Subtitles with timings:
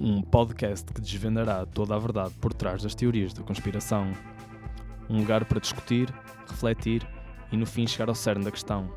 [0.00, 4.12] um podcast que desvendará toda a verdade por trás das teorias da conspiração.
[5.08, 6.12] Um lugar para discutir,
[6.48, 7.06] refletir
[7.52, 8.90] e no fim chegar ao cerne da questão.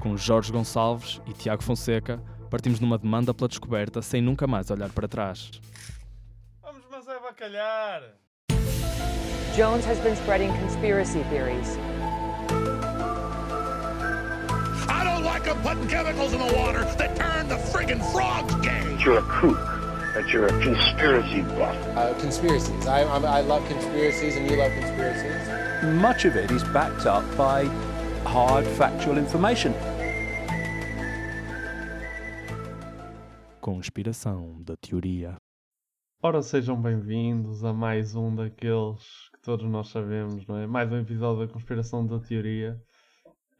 [0.00, 4.90] Com Jorge Gonçalves e Tiago Fonseca, partimos numa demanda pela descoberta sem nunca mais olhar
[4.90, 5.50] para trás.
[6.62, 8.02] Vamos, mas é bacalhar!
[9.56, 11.76] Jones has been spreading conspiracy theories.
[14.88, 18.82] I don't like them putting chemicals in the water that turn the friggin' frogs gay.
[19.04, 19.81] you're a kook,
[20.14, 21.76] that you're a conspiracy buff.
[21.96, 22.86] Uh, conspiracies.
[22.86, 25.48] I, I, I love conspiracies, and you love conspiracies.
[26.00, 27.64] much of it is backed up by
[28.24, 29.72] hard factual information.
[33.60, 35.36] Conspiração da teoria.
[36.22, 39.00] Ora, sejam bem-vindos a mais um daqueles
[39.32, 40.66] que todos nós sabemos, não é?
[40.66, 42.80] Mais um episódio da Conspiração da Teoria.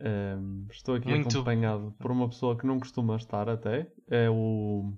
[0.00, 3.88] Ehm, estou aqui Muito- acompanhado por uma pessoa que não costuma estar até.
[4.08, 4.92] É o...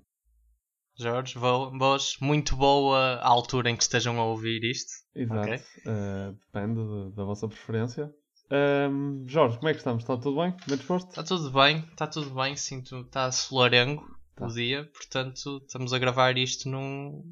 [0.97, 4.91] Jorge, boas, muito boa a altura em que estejam a ouvir isto.
[5.13, 5.41] Exato.
[5.41, 5.53] Ok.
[5.87, 8.09] eh, depende de- da vossa preferência.
[8.49, 10.03] Ehm, Jorge, como é que estamos?
[10.03, 10.55] Está tudo bem?
[10.67, 11.09] Bem disposto?
[11.09, 14.45] Está tudo bem, está tudo bem, sinto, está solarengo Tá.
[14.45, 17.23] o dia, portanto estamos a gravar isto num,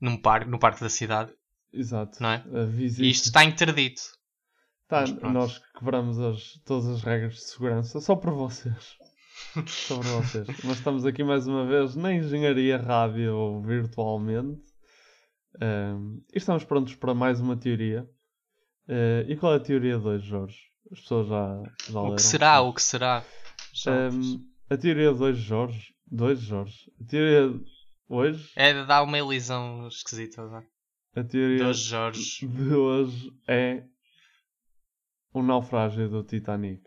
[0.00, 1.32] num parque, no parque da cidade,
[1.72, 2.22] Exato.
[2.22, 2.44] não é?
[2.66, 3.02] Visita...
[3.04, 4.00] E isto está interdito.
[4.88, 8.96] Tá, nós quebramos as- todas as regras de segurança só por vocês.
[9.88, 10.46] Por vocês.
[10.64, 14.60] Mas estamos aqui mais uma vez na Engenharia Rádio virtualmente.
[15.60, 18.08] E estamos prontos para mais uma teoria.
[18.88, 20.58] Eh, e qual é a teoria de hoje, Jorge?
[20.92, 22.16] As pessoas já, já O leram.
[22.16, 22.60] que será?
[22.62, 23.24] O que será?
[23.86, 25.94] Ahm, a teoria de hoje, Jorge.
[26.10, 26.92] De hoje, Jorge.
[27.00, 27.64] A teoria de
[28.08, 28.50] hoje.
[28.56, 30.42] É dar uma elisão esquisita.
[30.44, 30.66] não é?
[31.16, 32.46] A teoria Dos Jorge.
[32.46, 33.84] de hoje é
[35.32, 36.82] o naufrágio do Titanic.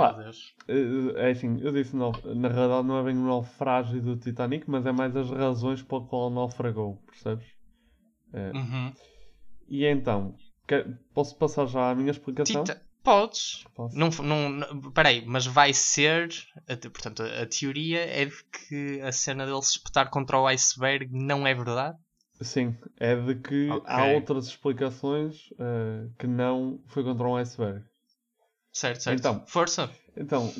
[0.00, 0.32] Opa,
[0.68, 4.84] eh, é assim, eu disse na realidade não é bem o naufrágio do Titanic, mas
[4.86, 7.46] é mais as razões pelo qual naufragou, percebes?
[8.32, 8.92] Eh, Uhum.
[9.68, 10.34] E então,
[10.66, 12.64] quer- posso passar já a minha explicação?
[12.64, 13.64] Tita- Podes.
[13.74, 13.96] Posso?
[13.96, 16.28] Não, não, não, peraí, mas vai ser.
[16.68, 20.46] a Portanto, a, a teoria é de que a cena dele se espetar contra o
[20.46, 21.96] iceberg não é verdade?
[22.42, 23.84] Sim, é de que Ok.
[23.86, 27.82] há outras explicações eh, que não foi contra um iceberg.
[28.78, 29.18] Certo, certo.
[29.18, 29.44] Então.
[29.46, 29.90] Força.
[30.16, 30.52] Então,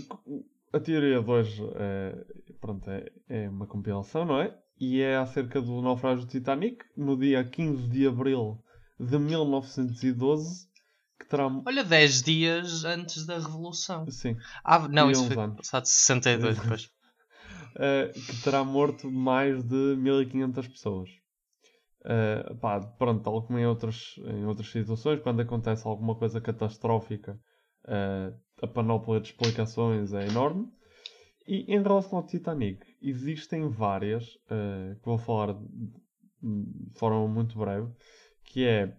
[0.73, 2.17] a teoria de hoje é,
[2.61, 4.53] pronto, é, é uma compilação, não é?
[4.81, 8.59] E é acerca do naufrágio do Titanic, no dia 15 de abril
[8.99, 10.67] de 1912,
[11.21, 11.47] que terá.
[11.65, 14.11] Olha, 10 dias antes da Revolução.
[14.11, 15.57] Sim, Ah, não, E isso foi anos.
[15.59, 16.91] passado 62 depois.
[17.79, 21.09] eh, que terá morto mais de 1500 pessoas.
[22.05, 27.39] Eh, pá, pronto, tal como em outras, em outras situações, quando acontece alguma coisa catastrófica,
[28.63, 30.71] a panóplia de explicações é enorme.
[31.47, 37.91] E em relação ao Titanic, existem várias, eh, que vou falar de forma muito breve,
[38.45, 38.95] que é,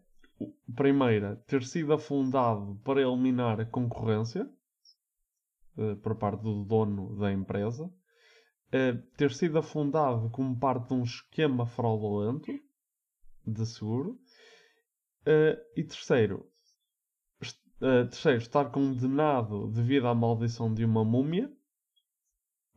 [0.75, 4.49] primeira, ter sido afundado para eliminar a concorrência,
[5.77, 7.91] eh, por parte do dono da empresa,
[9.17, 12.51] ter sido afundado como parte de um esquema fraudulento
[13.45, 14.19] de seguro,
[15.75, 16.47] e terceiro,
[17.81, 21.51] eh, terceiro, estar condenado devido à maldição de uma múmia,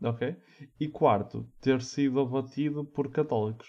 [0.03, 0.37] ok?
[0.81, 3.69] E quarto, ter sido abatido por católicos.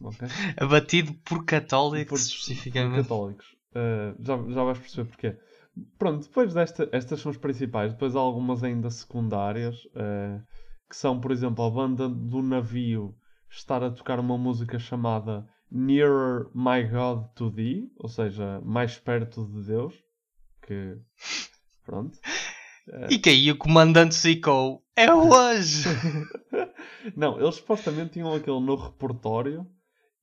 [0.00, 0.28] Ok?
[0.60, 2.96] Abatido por católicos, Por- especificamente.
[2.96, 3.56] por católicos.
[3.74, 5.38] Uh, já, já vais perceber porquê.
[5.98, 7.92] Pronto, depois desta, estas são as principais.
[7.92, 10.40] Depois há algumas ainda secundárias, uh,
[10.88, 13.16] que são, por exemplo, a banda do navio
[13.50, 15.46] estar a tocar uma música chamada
[15.76, 19.92] Nearer My God to Thee, ou seja, mais perto de Deus.
[20.62, 20.96] Que,
[21.84, 22.16] pronto.
[23.10, 24.82] E que aí o comandante ficou.
[24.96, 25.88] É hoje!
[27.16, 29.66] Não, eles supostamente tinham aquele no repertório.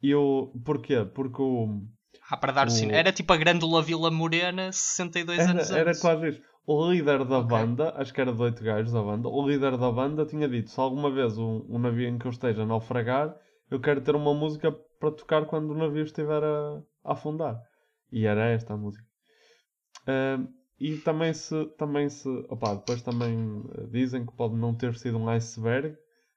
[0.01, 1.03] E eu, porquê?
[1.13, 1.81] Porque o,
[2.29, 2.91] Ah, para dar o O- sino.
[2.93, 6.01] Era tipo a Grândola Vila Morena, 62 anos Era, era antes.
[6.01, 6.41] quase isso.
[6.65, 7.49] O líder da Ok.
[7.49, 10.69] banda, acho que era de oito gajos da banda, o líder da banda tinha dito:
[10.69, 13.35] se alguma vez um, um navio em que eu esteja a naufragar,
[13.69, 14.71] eu quero ter uma música
[15.01, 17.61] para tocar quando o navio estiver a, a afundar.
[18.13, 19.05] E era esta a música.
[20.07, 20.47] Ahm,
[20.79, 22.27] e também se, também se.
[22.49, 25.95] Opá, depois também eh, dizem que pode não ter sido um iceberg,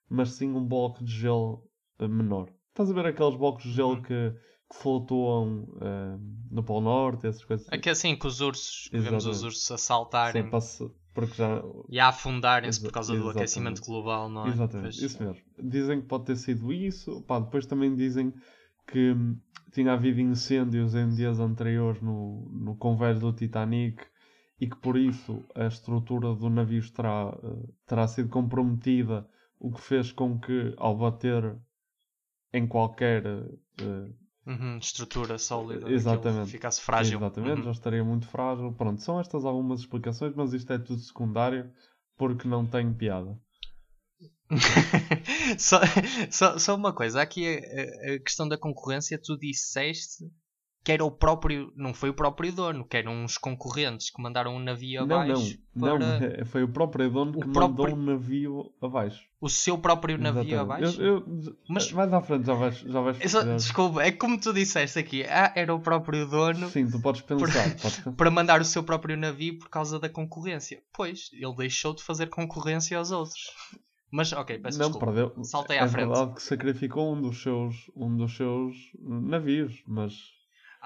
[0.08, 1.62] mas sim um bloco de gelo
[1.98, 2.48] eh, menor.
[2.70, 4.02] Estás a ver aqueles blocos de gelo Uhum.
[4.02, 4.32] que,
[4.70, 6.18] que flutuam eh,
[6.50, 7.66] no Polo Norte, essas coisas?
[7.72, 11.62] Aqui assim, que os ursos, que vemos os ursos a saltarem Sim, passe- porque já.
[11.88, 14.50] e a afundarem-se por causa do aquecimento global, não é?
[14.50, 15.02] Exatamente, Pois.
[15.12, 15.42] isso mesmo.
[15.62, 17.22] Dizem que pode ter sido isso.
[17.22, 18.34] Pá, depois também dizem
[18.86, 19.38] que hum,
[19.72, 24.04] tinha havido incêndios em dias anteriores no, no convés do Titanic
[24.60, 29.28] e que por isso a estrutura do navio terá, eh, terá sido comprometida,
[29.58, 31.56] o que fez com que ao bater
[32.52, 34.10] em qualquer eh,
[34.46, 35.90] Uhum, estrutura sólida.
[35.90, 36.50] Exatamente.
[36.50, 37.18] Ficasse frágil.
[37.18, 37.64] Exatamente, Uhum.
[37.64, 38.72] já estaria muito frágil.
[38.72, 41.70] Pronto, são estas algumas explicações, mas isto é tudo secundário
[42.16, 43.38] porque não tem piada.
[45.58, 45.80] só,
[46.30, 50.24] só, só uma coisa, aqui a- a questão da concorrência, tu disseste
[50.84, 54.54] que era o próprio, não foi o próprio dono, que eram uns concorrentes que mandaram
[54.54, 57.88] um navio Não, abaixo não, para não, foi o próprio dono O que próprio- mandou
[57.98, 59.22] um navio abaixo.
[59.40, 60.60] o seu próprio navio Exatamente.
[60.90, 61.00] abaixo.
[61.02, 63.56] Eu- eu- Mas- mais à frente já vais, já vais É perceber.
[63.56, 67.40] desculpa, é como tu disseste aqui, ah, era o próprio dono Sim, tu podes pensar.
[67.40, 68.12] podes pensar.
[68.12, 70.82] para mandar o seu próprio navio por causa da concorrência.
[70.92, 73.40] Pois, ele deixou de fazer concorrência aos outros.
[74.10, 75.06] Mas, ok, peço Não, desculpa.
[75.12, 75.44] perdeu.
[75.44, 76.08] Saltei é à frente.
[76.08, 80.12] verdade que sacrificou um dos seus, um dos seus navios, mas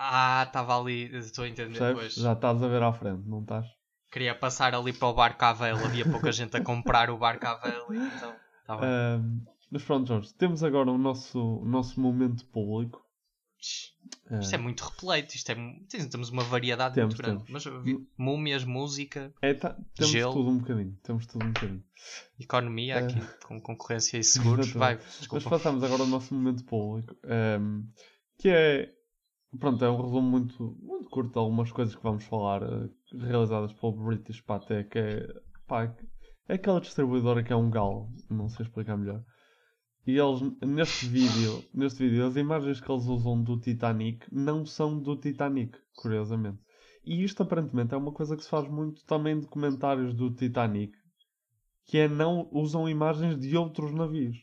[0.01, 1.95] Ah, estava ali, estou a entender percebes?
[1.97, 2.15] depois.
[2.15, 3.67] já estás a ver à frente, não estás?
[4.13, 7.45] Queria passar ali para o barco à vela, havia pouca gente a comprar o barco
[7.47, 8.35] à vela, então.
[8.67, 8.89] Tá bem.
[8.89, 9.41] Ahm,
[9.71, 13.03] mas pronto, Jorge, temos agora o nosso, o nosso momento público.
[14.41, 15.57] Isto é muito repleto, isto é,
[16.09, 17.45] temos uma variedade Temos, muito grande.
[17.45, 17.65] temos.
[17.65, 20.33] Mas vi- múmias, música, É, tá- temos Gelo.
[20.33, 20.97] tudo um bocadinho.
[21.03, 21.83] Temos tudo um bocadinho.
[22.39, 22.99] economia É.
[23.01, 24.23] aqui com concorrência e
[24.69, 24.71] seguros.
[24.73, 24.99] Vai.
[25.33, 27.17] Mas passamos agora ao nosso momento público.
[27.25, 27.83] ahm,
[28.39, 28.95] que é.
[29.59, 33.73] Pronto, é um resumo muito, muito curto de algumas coisas que vamos falar eh, realizadas
[33.73, 34.99] pelo British Patek.
[34.99, 35.27] É,
[35.67, 35.95] pá,
[36.47, 39.25] é aquela distribuidora que é um galo, não sei explicar melhor.
[40.07, 44.99] E eles, neste vídeo, neste vídeo, as imagens que eles usam do Titanic não são
[44.99, 46.59] do Titanic, curiosamente.
[47.05, 50.93] E isto aparentemente é uma coisa que se faz muito também em documentários do Titanic,
[51.85, 54.37] que é não usam imagens de outros navios.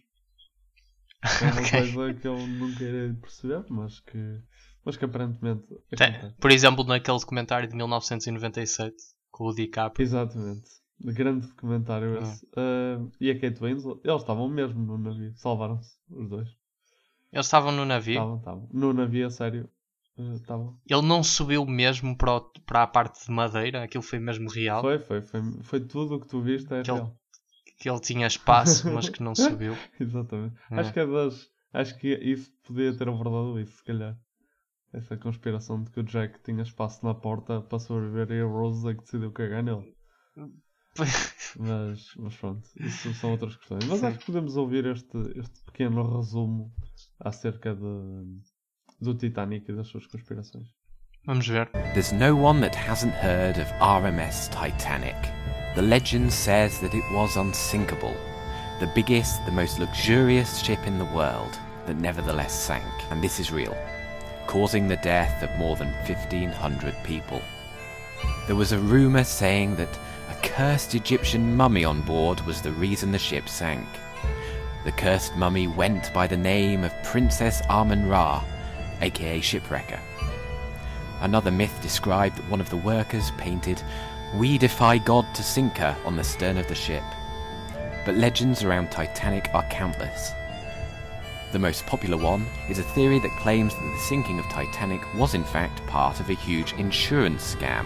[1.41, 1.71] É uma Ok.
[1.71, 4.41] coisa que eu nunca irei perceber, mas que,
[4.85, 6.35] mas que aparentemente Tem- acontece.
[6.39, 8.95] Por exemplo, naquele documentário de 1997
[9.31, 10.03] com o DiCaprio.
[10.03, 10.69] Exatamente.
[11.01, 12.47] Grande documentário esse.
[12.55, 16.47] Ah, e a Kate Winslet, eles estavam mesmo no navio, salvaram-se, os dois.
[17.33, 18.13] Eles estavam no navio.
[18.13, 18.69] Estavam, estavam.
[18.71, 19.69] No navio, a sério,
[20.17, 20.79] ah, estavam.
[20.89, 24.79] Ele não subiu mesmo para, o- para a parte de madeira, aquilo foi mesmo real.
[24.81, 27.15] Foi, foi, foi, foi tudo o que tu viste, é Aquele- real.
[27.77, 29.75] Que ele tinha espaço, mas que não subiu.
[29.99, 30.55] Exatamente.
[30.71, 30.79] É.
[30.79, 31.49] Acho que é das.
[31.73, 34.17] Acho que isso podia ter abordado isso, se calhar.
[34.95, 38.87] Essa conspiração de que o Jack tinha espaço na porta para sobreviver e a Rose
[38.87, 39.93] é que decidiu cagar nele.
[41.57, 43.85] Mas, mas pronto, isso são outras questões.
[43.85, 44.05] Mas Sim.
[44.07, 46.73] acho que podemos ouvir este, este pequeno resumo
[47.19, 48.39] acerca de,
[49.01, 50.69] do Titanic e das suas conspirações.
[51.25, 51.69] Vamos ver.
[51.93, 55.15] There's no one that hasn't heard of RMS Titanic.
[55.75, 58.15] The legend says that it was unsinkable,
[58.79, 63.51] the biggest, the most luxurious ship in the world that nevertheless sank, and this is
[63.51, 63.75] real,
[64.47, 67.41] causing the death of more than 1,500 people.
[68.47, 69.99] There was a rumour saying that
[70.29, 73.87] a cursed Egyptian mummy on board was the reason the ship sank.
[74.83, 78.43] The cursed mummy went by the name of Princess Amun Ra,
[79.01, 79.99] aka Shipwrecker.
[81.21, 83.81] Another myth described that one of the workers painted,
[84.35, 87.03] We defy God to sink her on the stern of the ship.
[88.05, 90.33] But legends around Titanic are countless.
[91.55, 95.33] The most popular one is a theory that claims that the sinking of Titanic was
[95.33, 97.85] in fact part of a huge insurance scam.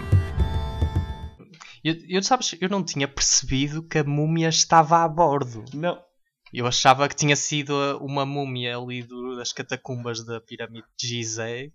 [1.84, 5.64] Eu, eu, sabes, eu não tinha percebido que a múmia estava a bordo.
[5.72, 5.96] Não,
[6.52, 11.68] Eu achava que tinha sido uma múmia ali do- das catacumbas da pirâmide de Gizé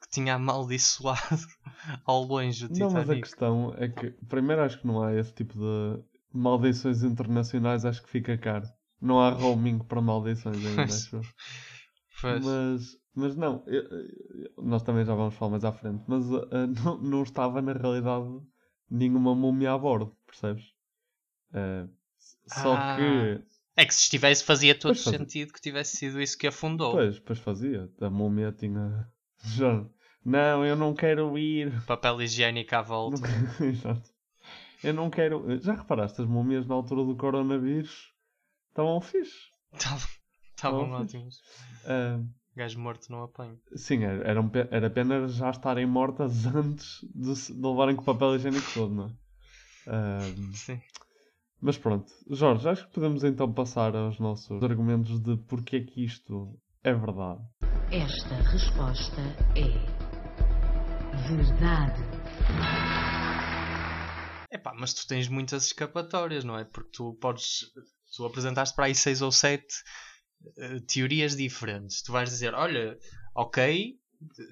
[0.00, 1.18] que tinha amaldiçoado
[2.06, 3.22] ao longe o não, mas a Titanic.
[3.22, 6.02] questão é que, primeiro, acho que não há esse tipo de
[6.32, 8.66] maldições internacionais, acho que fica caro.
[9.02, 11.20] Não há roaming para maldições ainda, acho.
[12.22, 16.66] Mas, mas não, eu- eu- nós também já vamos falar mais à frente, mas ah,
[16.96, 18.26] não, não estava na realidade
[18.88, 20.64] nenhuma múmia a bordo, percebes?
[21.52, 21.86] Ah,
[22.46, 22.96] só Ah.
[22.96, 23.42] que,
[23.76, 25.18] É que se estivesse fazia todo fazia.
[25.18, 26.92] sentido que tivesse sido isso que afundou.
[26.92, 29.08] pois, pois fazia, a múmia tinha.
[29.44, 29.84] Já,
[30.24, 31.82] não, eu não quero ir.
[31.86, 33.20] Papel higiênico à volta.
[33.58, 34.10] Não- Exato.
[34.84, 35.58] Eu não quero.
[35.60, 38.11] Já reparaste, as múmias na altura do coronavírus
[38.72, 39.50] estavam fixe.
[40.56, 41.36] Estavam ótimos.
[41.84, 42.20] Ah,
[42.56, 43.56] Gajo morto não apanha.
[43.74, 48.04] sim, era, era, um era apenas já estarem mortas antes de, de levarem com o
[48.04, 49.12] papel higiênico todo, não é?
[49.86, 50.18] Ah,
[50.54, 50.80] Sim.
[51.60, 56.04] Mas pronto, Jorge, acho que podemos então passar aos nossos argumentos de porque é que
[56.04, 57.40] isto é verdade.
[57.90, 59.20] Esta resposta
[59.56, 60.02] é
[61.28, 62.02] verdade.
[64.50, 66.64] Epá, mas tu tens muitas escapatórias, não é?
[66.64, 67.72] Porque tu podes.
[68.14, 69.74] Tu apresentaste para aí seis ou sete
[70.58, 72.02] eh, teorias diferentes.
[72.02, 72.98] Tu vais dizer: olha,
[73.34, 73.94] ok,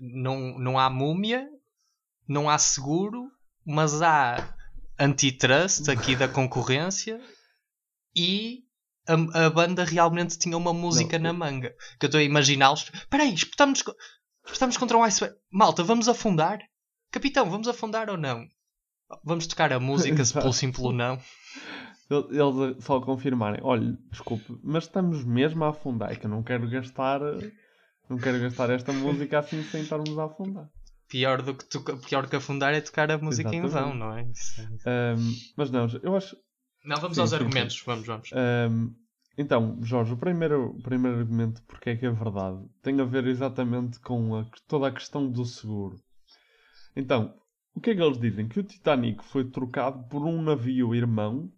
[0.00, 1.46] não, não há múmia,
[2.26, 3.30] não há seguro,
[3.66, 4.54] mas há
[4.98, 7.20] antitrust aqui da concorrência
[8.14, 8.64] e
[9.06, 11.74] a, a banda realmente tinha uma música Não, na manga.
[11.98, 12.90] Que eu estou a imaginá-los.
[12.92, 13.82] Espera aí, estamos,
[14.50, 15.36] estamos contra um iceberg.
[15.50, 16.60] Malta, vamos afundar?
[17.10, 18.46] Capitão, vamos afundar ou não?
[19.24, 20.52] Vamos tocar a música, se pelo Exato.
[20.52, 21.20] sim pelo não.
[22.10, 26.10] Eles eles só confirmarem, olha, desculpe, mas estamos mesmo a afundar.
[26.12, 27.20] É que eu não quero gastar.
[28.08, 30.68] Não quero gastar esta música assim sem estarmos a afundar.
[31.08, 33.98] Pior do que, toca- pior que afundar é tocar a música em vão, Exatamente.
[33.98, 34.22] não é?
[34.30, 36.36] Isso é- Ahm, mas não, eu acho.
[36.84, 37.42] Não, vamos Sim, aos sim, sim.
[37.44, 37.82] argumentos.
[37.86, 38.30] Vamos, vamos.
[38.32, 38.90] Ahm,
[39.38, 43.26] então, Jorge, o primeiro, o primeiro argumento porque é que é verdade tem a ver
[43.26, 46.00] exatamente com a- toda a questão do seguro.
[46.96, 47.34] Então,
[47.74, 48.48] o que é que eles dizem?
[48.48, 51.50] Que o Titanic foi trocado por um navio irmão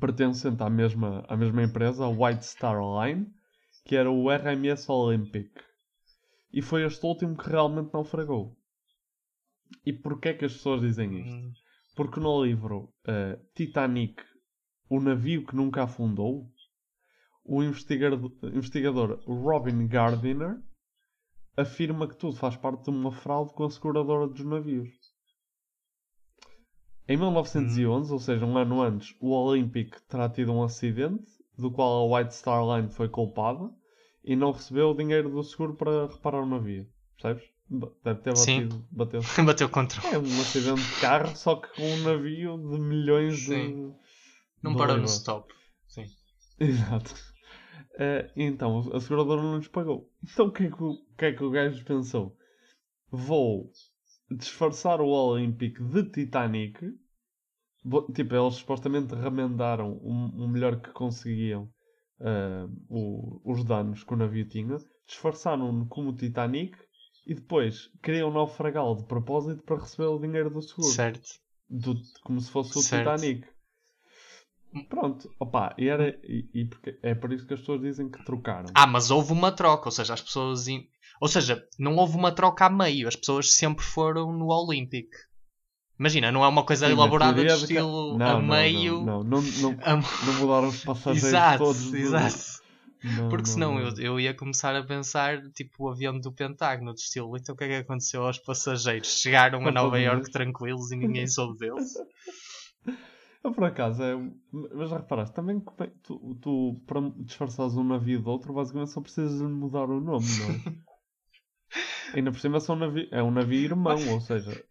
[0.00, 3.26] pertencente à mesma, à mesma empresa, a White Star Line,
[3.84, 5.50] que era o RMS Olympic.
[6.52, 8.56] E foi este último que realmente naufragou.
[9.84, 11.34] E porquê é que as pessoas dizem isto?
[11.34, 11.52] Hum,
[11.96, 14.22] Porque no livro eh, Titanic,
[14.88, 16.50] o navio que nunca afundou,
[17.44, 20.62] o investigador, investigador Robin Gardiner
[21.56, 24.90] afirma que tudo faz parte de uma fraude com a seguradora dos navios.
[27.08, 32.12] Em 1911, ou seja, um ano antes, o Olympic terá tido um acidente do qual
[32.12, 33.70] a White Star Line foi culpada
[34.24, 36.86] e não recebeu o dinheiro do seguro para reparar o navio.
[37.20, 37.50] Percebes?
[38.04, 38.68] Deve ter Sim.
[38.68, 40.00] batido, bateu Bateu contra.
[40.08, 43.44] é um acidente de carro, só que com um navio de milhões de.
[43.46, 43.94] Sim.
[44.62, 45.52] Não de parou no stop.
[45.88, 46.06] Sim.
[46.60, 47.14] Exato.
[47.98, 50.10] Eh, então, a seguradora não lhes pagou.
[50.22, 52.36] Então, o que, é que, o que é que o gajo pensou?
[53.10, 53.70] Vou
[54.36, 56.78] disfarçar o Olympic de Titanic.
[58.14, 61.68] Tipo, eles supostamente remendaram o, o melhor que conseguiam
[62.20, 64.76] eh, o- os danos que o navio tinha.
[65.06, 66.78] Disfarçaram-no como Titanic
[67.26, 70.88] e depois queriam naufragá-lo de propósito para receber o dinheiro do seguro.
[70.88, 71.28] Certo.
[71.68, 73.10] do- como se fosse o Certo.
[73.16, 73.48] Titanic.
[74.88, 78.24] Pronto, opa, e, era, e, e porque, é por isso que as pessoas dizem que
[78.24, 78.70] trocaram.
[78.74, 80.66] Ah, mas houve uma troca, ou seja, as pessoas.
[80.68, 80.86] in-
[81.20, 85.08] Ou seja, não houve uma troca a meio, as pessoas sempre foram no Olympic.
[85.98, 89.04] Imagina, não é uma coisa Sim, elaborada de estilo Não, a não, meio.
[89.04, 91.90] Não, não, não, não, a- não mudaram os passageiros Exato, todos.
[91.90, 92.62] do- exato.
[93.04, 93.88] Não, Porque não, senão não.
[93.88, 97.58] eu, eu ia começar a pensar, tipo, o avião do Pentágono, de estilo, então o
[97.58, 99.20] que é que aconteceu aos passageiros?
[99.20, 100.00] Chegaram a Nova.
[100.00, 101.92] Iorque tranquilos e ninguém soube deles?
[103.44, 104.14] Eu, por acaso, é,
[104.52, 105.60] mas já reparaste, também
[106.04, 110.26] tu, tu, para disfarçares um navio de outro, basicamente só precisas de mudar o nome,
[110.38, 110.82] não é?
[112.14, 114.64] Ainda por cima são navi é um navio irmão, ou seja,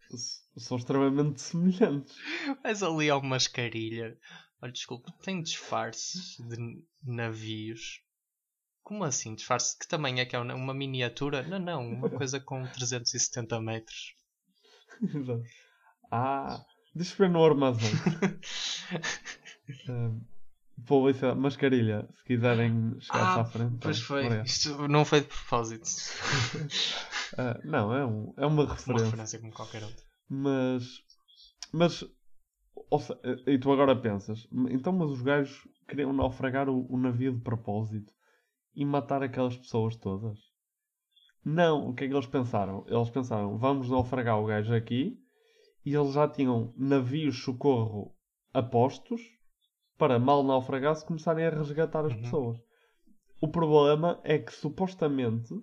[0.56, 2.14] são extremamente semelhantes.
[2.62, 4.16] Mas ali há uma mascarilha.
[4.60, 8.00] Olha, desculpa, tem disfarces de navios.
[8.82, 9.34] Como assim?
[9.34, 9.78] Disfarce?
[9.78, 10.38] Que tamanho é que é?
[10.38, 11.42] Uma miniatura?
[11.42, 14.14] Não, não, uma coisa com 370 metros.
[15.02, 15.42] Exato.
[16.10, 17.90] ah, deixa eu ver no armazém.
[20.82, 23.76] uh, publicidade, mascarilha, se quiserem chegar à frente.
[23.80, 24.24] pois então, foi.
[24.24, 24.46] obrigado.
[24.46, 25.86] Isto não foi de propósito.
[27.38, 29.04] Ah, não, é, um, é uma Uma referência.
[29.06, 30.04] referência como qualquer outra.
[30.28, 30.84] Mas,
[31.72, 32.12] mas, se-
[33.46, 38.12] e tu agora pensas, então, mas os gajos queriam naufragar o, o navio de propósito
[38.74, 40.38] e matar aquelas pessoas todas?
[41.42, 42.84] Não, o que é que eles pensaram?
[42.86, 45.18] Eles pensaram, vamos naufragar o gajo aqui
[45.86, 48.14] e eles já tinham navios socorro
[48.52, 49.22] apostos
[50.02, 52.22] para mal naufragar-se começarem a resgatar as Uhum.
[52.22, 52.58] pessoas.
[53.40, 55.54] O problema é que supostamente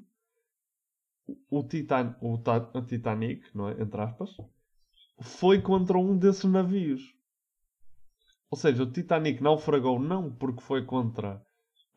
[1.51, 3.73] o, Titan, o, Ta- o Titanic, não é?
[3.81, 4.29] entre aspas,
[5.19, 7.01] foi contra um desses navios.
[8.49, 11.45] Ou seja, o Titanic naufragou não porque foi contra,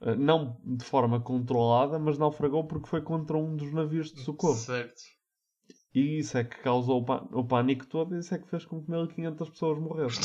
[0.01, 4.59] eh, não de forma controlada, mas naufragou porque foi contra um dos navios de socorro.
[4.59, 5.01] Certo.
[5.95, 8.91] E isso é que causou o pânico todo e isso é que fez com que
[8.91, 10.23] 1500 pessoas morressem.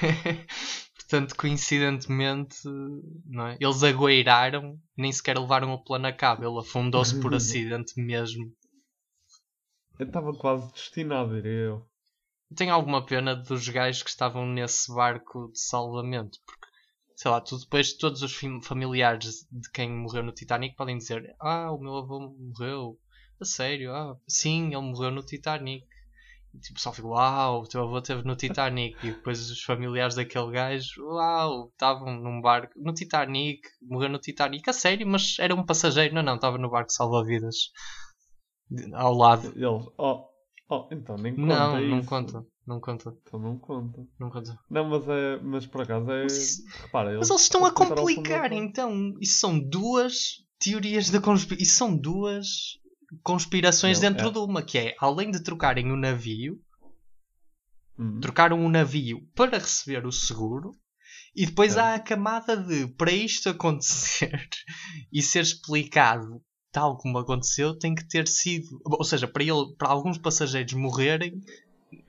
[1.08, 2.58] Portanto, coincidentemente,
[3.24, 3.56] não é?
[3.58, 6.44] eles agueiraram, nem sequer levaram o plano a cabo.
[6.44, 8.52] Ele afundou-se por acidente mesmo.
[9.98, 11.86] Eu estava quase destinado, diria eu.
[12.54, 16.66] Tenho alguma pena dos gajos que estavam nesse barco de salvamento, porque,
[17.16, 21.34] sei lá, tu depois todos os fam- familiares de quem morreu no Titanic podem dizer:
[21.40, 22.98] Ah, o meu avô morreu.
[23.40, 23.94] A sério?
[23.94, 25.86] Ah, sim, ele morreu no Titanic.
[26.54, 28.96] E tipo, só fico, uau, o teu avô esteve no Titanic.
[29.06, 34.68] E depois os familiares daquele gajo, uau, estavam num barco no Titanic, morreu no Titanic.
[34.68, 36.14] A sério, mas era um passageiro.
[36.14, 37.70] Não, não, estava no barco salva-vidas
[38.94, 39.48] ao lado.
[39.54, 39.64] Eles,
[39.98, 40.24] oh,
[40.68, 42.08] oh, então nem conta Não, não isso.
[42.08, 44.06] conta, não conta, Então não conta.
[44.18, 44.58] não conta.
[44.70, 49.14] Não, mas é, mas por acaso é, Mas repara, Mas eles estão a complicar, então.
[49.20, 51.62] Isso são duas teorias da conspiração.
[51.62, 52.78] Isso são duas
[53.22, 54.32] conspirações Não, dentro é.
[54.32, 56.60] de uma, que é, além de trocarem o navio,
[57.98, 58.20] Hum.
[58.20, 60.72] Trocaram o navio para receber o seguro.
[61.34, 64.48] E depois há a camada de, para isto acontecer
[65.12, 68.80] e ser explicado tal como aconteceu, tem que ter sido.
[68.84, 71.40] Ou seja, para, ele, para alguns passageiros morrerem,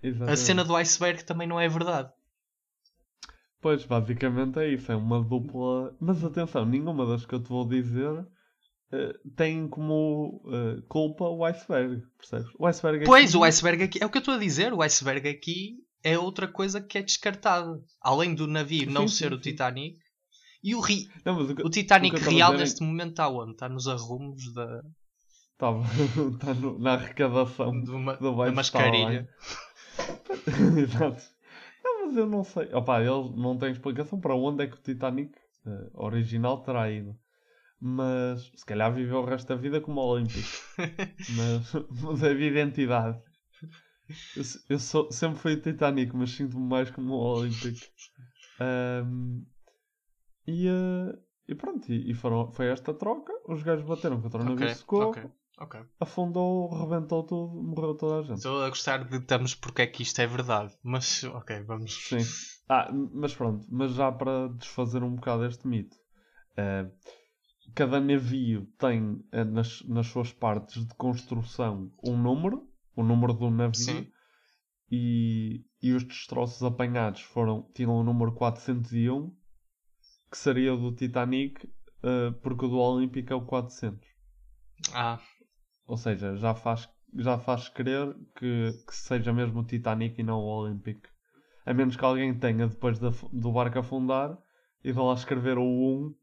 [0.03, 0.39] a Exatamente.
[0.39, 2.11] cena do iceberg também não é verdade.
[3.61, 4.91] Pois, basicamente é isso.
[4.91, 5.95] É uma dupla.
[5.99, 8.25] Mas atenção, nenhuma das que eu te vou dizer
[8.91, 12.03] eh, tem como eh, culpa o iceberg.
[12.17, 12.47] Percebes?
[12.57, 13.99] O iceberg Pois, aqui- o iceberg aqui.
[14.01, 14.73] É o que eu estou a dizer.
[14.73, 17.79] O iceberg aqui é outra coisa que é descartada.
[18.01, 19.41] Além do navio não Sim, ser sim, o sim.
[19.51, 19.97] Titanic.
[20.63, 21.07] E o, ri...
[21.23, 23.51] Não, o, que- o Titanic o real é- neste momento está onde?
[23.51, 24.81] Está nos arrumos da,
[25.59, 29.27] tá no- na arrecadação de uma, do da mascarilha.
[30.77, 31.21] Exato.
[31.83, 32.73] Não, mas eu não sei.
[32.73, 35.33] Opa, ele não tem explicação para onde é que o Titanic
[35.65, 37.15] eh, original terá ido.
[37.81, 40.47] Mas se calhar viveu o resto da vida como Olímpico.
[41.37, 43.17] mas mudei de identidade.
[44.35, 47.79] Eu, eu sou, sempre fui Titanic, mas sinto-me mais como o Olímpico.
[48.59, 49.43] Ahm,
[50.45, 51.17] e, eh,
[51.47, 53.31] e pronto, e, e foram, foi esta troca.
[53.47, 55.23] Os gajos bateram contra o navio Ok, secou, ok,
[55.59, 55.81] ok.
[56.01, 58.37] afundou, rebentou tudo, morreu toda a gente.
[58.37, 60.73] Estou a gostar de estamos porque é que isto é verdade.
[60.83, 61.93] Mas, ok, vamos.
[61.93, 62.25] Sim.
[62.67, 65.97] Ah, mas pronto, mas já para desfazer um bocado este mito.
[66.57, 66.85] eh,
[67.75, 73.49] cada navio tem eh, nas, nas suas partes de construção um número, o número do
[73.49, 74.07] navio, Sim.
[74.91, 79.35] e, e os destroços apanhados foram, tinham o número 401,
[80.31, 81.67] que seria o do Titanic,
[82.03, 84.07] eh, porque o do Olímpico é o 400.
[84.93, 85.19] Ah,
[85.87, 90.39] Ou seja, já faz, já faz crer que, que seja mesmo o Titanic e não
[90.39, 91.05] o Olympic.
[91.65, 94.37] A menos que alguém tenha, depois da- do barco afundar,
[94.83, 96.15] e vá lá escrever o 1.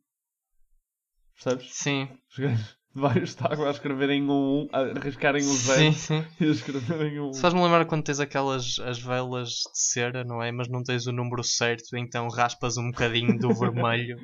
[1.43, 1.69] Percebes?
[1.71, 2.09] sim.
[2.31, 6.25] Os gajos de água a escreverem um 1, a arriscarem um 0 Sim, sim.
[6.41, 7.33] e a escreverem um 1.
[7.35, 10.51] Se faz-me lembrar quando tens aquelas as velas de cera, não é?
[10.51, 14.19] Mas não tens o número certo, então raspas um bocadinho do vermelho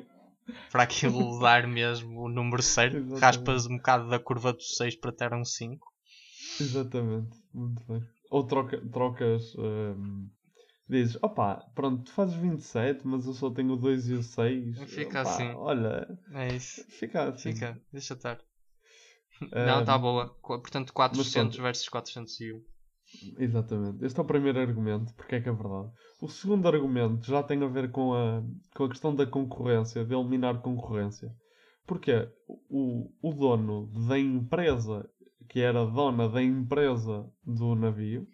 [0.71, 2.97] para aquilo dar mesmo o número certo.
[2.97, 3.21] Exatamente.
[3.21, 5.87] Raspas um bocado da curva do 6 para ter um 5.
[6.59, 8.03] Exatamente, muito bem.
[8.31, 9.55] Ou troca, trocas.
[9.55, 10.27] hum,
[10.93, 14.79] dizes, opá, pronto, tu fazes 27, mas eu só tenho o 2 e o 6.
[14.83, 15.49] Fica Opá, assim.
[15.55, 16.83] Olha, É isso.
[16.89, 17.53] fica assim.
[17.53, 18.39] Fica, deixa estar.
[19.51, 20.29] Não, está boa.
[20.41, 21.61] Portanto, 400 pronto.
[21.61, 22.61] versus 401.
[23.37, 24.05] Exatamente.
[24.05, 25.91] Este é o primeiro argumento, porque é que é verdade.
[26.21, 28.41] O segundo argumento já tem a ver com a,
[28.75, 31.31] com a questão da concorrência, de eliminar concorrência.
[31.85, 35.07] Porque o, o dono da empresa,
[35.49, 38.25] que era dona da empresa do navio,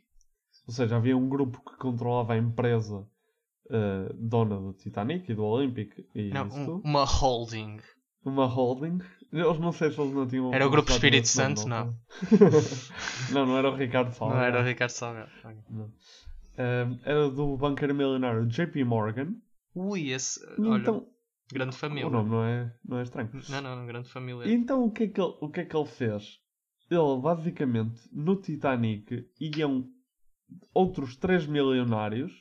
[0.69, 3.03] ou seja, havia um grupo que controlava a empresa
[3.71, 7.79] eh, dona do Titanic e do Olympic e Não, um- uma holding.
[8.23, 8.99] Uma holding.
[9.34, 10.53] Eles não sei se eles não tinham.
[10.53, 11.95] Era o Grupo Espírito Santo, não.
[13.34, 14.39] não, não era o Ricardo Salgado.
[14.39, 14.93] Não era o Ricardo.
[15.43, 15.58] Ok.
[15.71, 15.91] Não.
[16.58, 19.34] Ehm, era do banqueiro milionário JP Morgan.
[19.73, 20.39] Ui, esse.
[20.60, 21.08] E Olha, então,
[21.51, 22.08] grande família.
[22.08, 23.32] o nome não é, não é estranho.
[23.49, 24.45] Não, não, não, grande família.
[24.45, 26.38] E então o que, é que ele, o que é que ele fez?
[26.91, 29.88] Ele, basicamente, no Titanic iam
[30.73, 32.31] outros três milionários.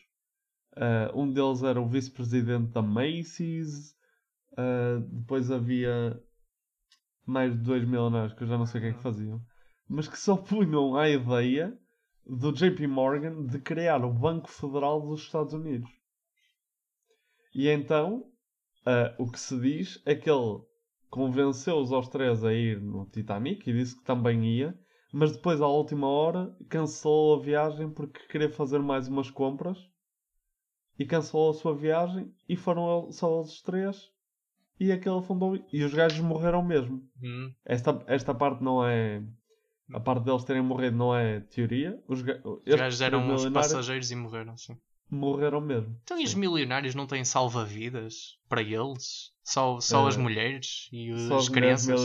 [0.77, 3.95] Ah, um deles era o vice-presidente da Macy's.
[4.57, 6.23] Ah, depois havia
[7.27, 9.41] mais de dois milionários que eu já não sei o que é que faziam.
[9.89, 11.77] Mas que só punham a ideia
[12.27, 15.91] do JP Morgan de criar o Banco Federal dos Estados Unidos.
[17.55, 18.25] E então,
[18.87, 20.63] ah, o que se diz é que ele
[21.11, 24.79] convenceu-os aos três a ir no Titanic e disse que também ia,
[25.13, 29.79] mas depois, à última hora, cancelou a viagem porque queria fazer mais umas compras
[30.99, 34.11] e cancelou a sua viagem e foram só eles três
[34.81, 37.03] e aquele afundou e os gajos morreram mesmo.
[37.23, 39.23] Hum, Esta, esta parte não é.
[39.93, 41.99] A parte deles terem morrido não é teoria.
[42.07, 44.77] Os, ga- os gajos eram os passageiros e morreram, sim.
[45.11, 45.97] Morreram mesmo.
[46.05, 49.33] Então e os milionários não têm salva-vidas para eles?
[49.43, 52.01] Só, só as Eh, mulheres e as as, crianças?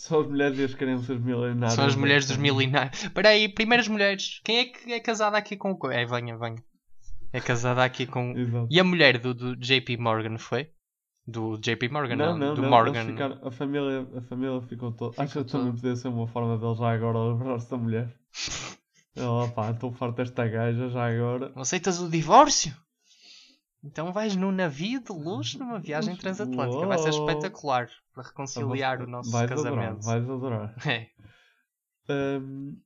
[0.00, 1.72] Só as mulheres e as crianças milionárias.
[1.74, 2.42] Só as mulheres dos Sim.
[2.42, 3.02] milionários.
[3.02, 4.40] Espera aí, primeiras mulheres.
[4.44, 5.90] Quem é que é casada aqui com o...
[5.90, 6.62] É, venha, venha.
[7.32, 8.30] É casada aqui com...
[8.38, 8.68] Exato.
[8.70, 10.70] E a mulher do, do JP Morgan foi?
[11.26, 12.70] Do JP Morgan, não, Não, do não.
[12.70, 13.06] Morgan.
[13.06, 15.20] ficaram- a, família, a família ficou toda.
[15.20, 18.14] Acho que também podia ser uma forma deles já agora livrar-se da mulher.
[19.16, 21.52] Ela, pá, estou farto desta gaja já agora.
[21.54, 22.74] Não aceitas o divórcio?
[23.82, 26.86] Então vais num navio de luxo numa viagem transatlântica.
[26.86, 30.00] Vai ser espetacular para reconciliar o nosso vais casamento.
[30.00, 30.74] Adorar, vais adorar.
[30.86, 31.08] É.
[32.08, 32.76] Ahm,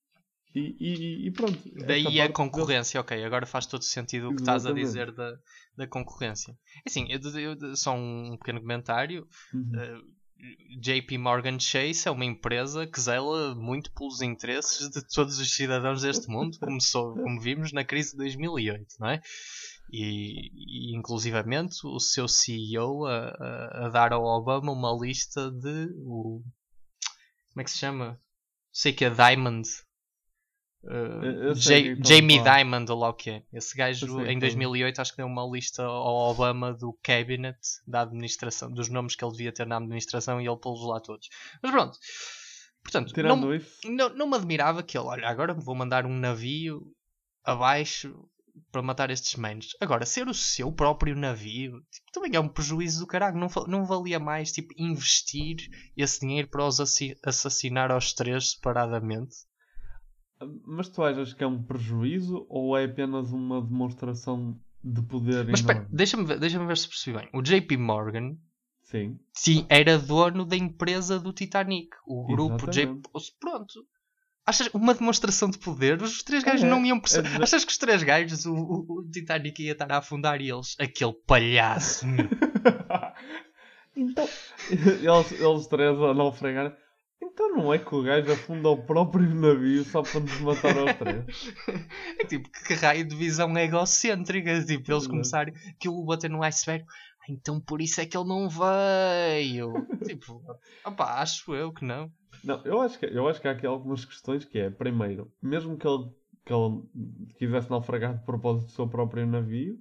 [0.55, 1.59] e, e, e pronto.
[1.87, 4.87] Daí esta a concorrência, ok, agora faz todo sentido o que estás a Exatamente.
[4.87, 5.33] dizer da,
[5.77, 6.57] da concorrência.
[6.87, 9.27] Assim, eu, eu- só um pequeno comentário.
[9.53, 9.71] Uhum.
[9.75, 10.01] eh,
[10.81, 16.03] JP Morgan Chase é uma empresa que zela muito pelos interesses de todos os cidadãos
[16.03, 19.21] deste mundo, como, como vimos na crise de 2008, não é?
[19.93, 25.89] E, e inclusivamente o seu CEO a, a- a dar ao Obama uma lista de
[26.05, 26.43] o,
[27.53, 28.21] como é que se chama?
[28.71, 29.67] Sei que é Diamond.
[30.91, 32.57] Uh, Jamie falar.
[32.57, 33.43] Diamond, ou lá o que é.
[33.53, 34.39] Esse gajo em quem.
[34.39, 39.23] 2008 acho que deu uma lista ao Obama do cabinet da administração, dos nomes que
[39.23, 41.29] ele devia ter na administração e ele pô-los lá todos.
[41.63, 41.99] Mas pronto.
[42.83, 46.15] Portanto, Tirando não, isso, não, não me admirava que ele, olha, agora vou mandar um
[46.19, 46.87] navio
[47.45, 48.15] abaixo
[48.73, 49.77] para matar estes manos.
[49.81, 53.37] Agora, ser o seu próprio navio tipo, também é um prejuízo do caralho.
[53.37, 55.57] Não, não valia mais tipo, investir
[55.97, 59.37] esse dinheiro para os assi- assassinar aos três separadamente?
[60.67, 65.61] Mas tu achas que é um prejuízo ou é apenas uma demonstração de poder Mas
[65.61, 67.29] espera, deixa-me ver, deixa ver se percebi bem.
[67.33, 68.37] O JP Morgan
[68.83, 69.19] Sim.
[69.33, 71.91] sim, era dono da empresa do Titanic.
[72.07, 72.81] O grupo JP.
[72.81, 73.09] Exatamente.
[73.41, 73.87] Pronto.
[74.47, 76.01] Achas uma demonstração de poder?
[76.01, 77.29] Os três gajos É, não iam é perceber.
[77.29, 80.49] dizer- Achas que os três gajos, o, o- o Titanic ia estar a afundar e
[80.51, 80.75] eles?
[80.81, 82.07] Aquele palhaço.
[83.97, 84.29] então,
[84.71, 86.75] eles, eles três a não fregar.
[87.21, 90.97] Então não é que o gajo afunda o próprio navio só para nos matar aos
[90.97, 91.55] três?
[92.21, 94.65] É tipo, que raio de visão egocêntrica.
[94.65, 96.85] Tipo, eles começarem aquilo bater no iceberg.
[96.89, 99.73] "Ah, Então por isso é que ele não veio.
[100.05, 100.43] tipo,
[100.85, 102.11] opá, acho eu que não.
[102.45, 105.77] Não, eu acho, que, eu acho que há aqui algumas questões que é, primeiro, mesmo
[105.77, 106.09] que ele,
[106.45, 106.83] que ele
[107.37, 109.77] quisesse naufragar de propósito do seu próprio navio,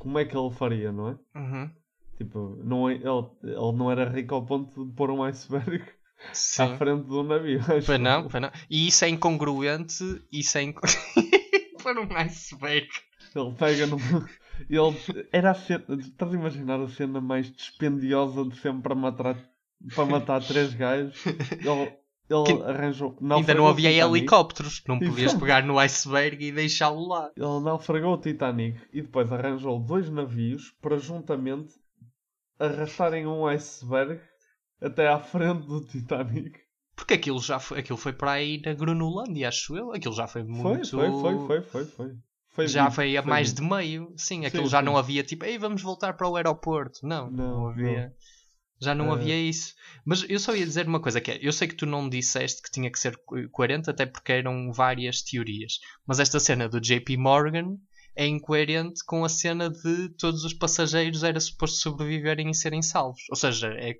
[0.00, 1.18] como é que ele faria, não é?
[1.38, 1.70] Uhum.
[2.16, 5.84] Tipo, não é, ele, ele não era rico ao ponto de pôr um iceberg
[6.32, 6.62] Sim.
[6.62, 7.60] à frente do navio.
[7.88, 7.98] eu.
[7.98, 8.50] não, foi não.
[8.70, 10.22] E isso é incongruente.
[10.30, 10.62] Isso é.
[10.62, 10.82] Inco...
[11.80, 12.88] Foi um iceberg.
[13.34, 13.96] Ele pega no.
[14.70, 15.84] Ele, era a cena.
[15.98, 19.36] Estás a imaginar a cena mais dispendiosa de sempre para matar,
[19.94, 21.18] para matar três gajos?
[21.26, 21.92] Ele,
[22.30, 23.18] ele Que- arranjou.
[23.20, 24.82] Ainda não havia helicópteros.
[24.86, 25.40] Não podias Exato.
[25.40, 27.32] pegar no iceberg e deixá-lo lá.
[27.36, 31.74] Ele naufragou o Titanic e depois arranjou dois navios para juntamente
[32.60, 34.20] arrastarem um iceberg
[34.82, 36.58] até à frente do Titanic.
[36.94, 39.92] Porque aquilo já foi, aquilo foi para aí na Grunolândia, acho eu.
[39.92, 40.90] Aquilo já foi muito.
[40.90, 42.12] foi, foi, foi, foi, foi.
[42.50, 43.62] Foi já dito, foi a mais dito.
[43.62, 44.12] de meio.
[44.16, 44.84] Sim, aquilo Sim, já sim.
[44.84, 47.00] não havia tipo, ei, vamos voltar para o aeroporto.
[47.02, 48.12] Não, não, Não, havia.
[48.80, 49.12] Já não Eh.
[49.14, 49.74] havia isso.
[50.04, 52.60] Mas eu só ia dizer uma coisa que é, eu sei que tu não disseste
[52.60, 55.78] que tinha que ser co- coerente, até porque eram várias teorias.
[56.06, 57.78] Mas esta cena do JP Morgan
[58.14, 63.22] é incoerente com a cena de todos os passageiros era suposto sobreviverem e serem salvos.
[63.30, 63.94] Ou seja, é,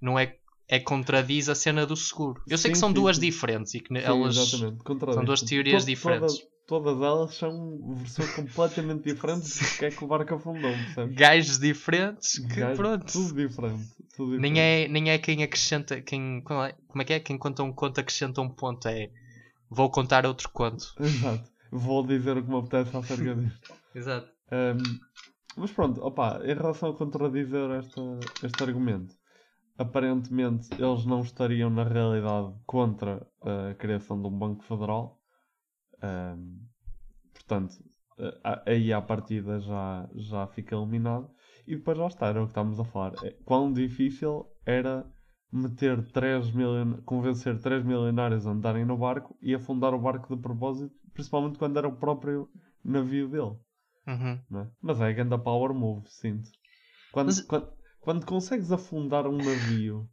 [0.00, 0.36] não é,
[0.68, 2.40] é contradiz a cena do seguro.
[2.46, 3.22] Eu sei Sim, que são sim, duas sim.
[3.22, 5.14] diferentes e que elas exatamente, contradiz.
[5.14, 6.38] são duas teorias diferentes.
[6.66, 11.16] Todas, todas elas são versões completamente diferentes de porque é que o barco afundou, percebes?
[11.16, 13.12] gajos diferentes que Gajo- pronto.
[13.12, 13.88] Tudo diferente.
[14.16, 14.84] Tudo Nem diferente.
[14.84, 17.20] é, nem é quem acrescenta, quem, como é, como é que é?
[17.20, 18.86] Quem conta um conto acrescenta um ponto.
[18.88, 19.10] É
[19.68, 20.94] vou contar outro conto.
[21.00, 21.50] Exato.
[21.72, 23.72] Vou dizer o que me apetece acerca disto.
[23.94, 24.28] Exato.
[24.52, 24.98] Um,
[25.56, 28.00] mas pronto, opa, em relação a contradizer esta,
[28.44, 29.14] este argumento,
[29.80, 35.18] aparentemente eles não estariam na realidade contra a criação de um Banco Federal.
[36.02, 36.66] Um,
[37.32, 37.74] portanto,
[38.66, 41.30] aí à partida já, já fica eliminado.
[41.66, 43.14] E depois lá está, era o que estávamos a falar.
[43.24, 45.10] É, quão difícil era
[45.50, 47.00] meter 3 milion...
[47.06, 51.78] convencer 3 milionários a andarem no barco e afundar o barco de propósito, principalmente quando
[51.78, 52.50] era o próprio
[52.84, 53.56] navio dele.
[54.06, 54.60] Uhum.
[54.60, 54.66] é?
[54.82, 56.50] Mas é a ganda power move, sinto.
[57.12, 60.08] Quando, Mas- quando, quando consegues afundar um navio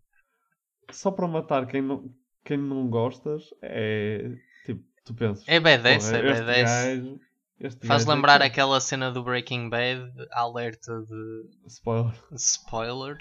[0.92, 2.10] só para matar quem não,
[2.44, 4.32] quem não gostas, é
[4.66, 5.44] tipo, tu pensas.
[5.48, 6.64] É B10, "Porra, é este B10.
[6.64, 7.20] gajo-
[7.60, 12.14] este Faz é lembrar que- aquela cena do Breaking Bad, alerta de Spoiler.
[12.34, 13.18] spoiler,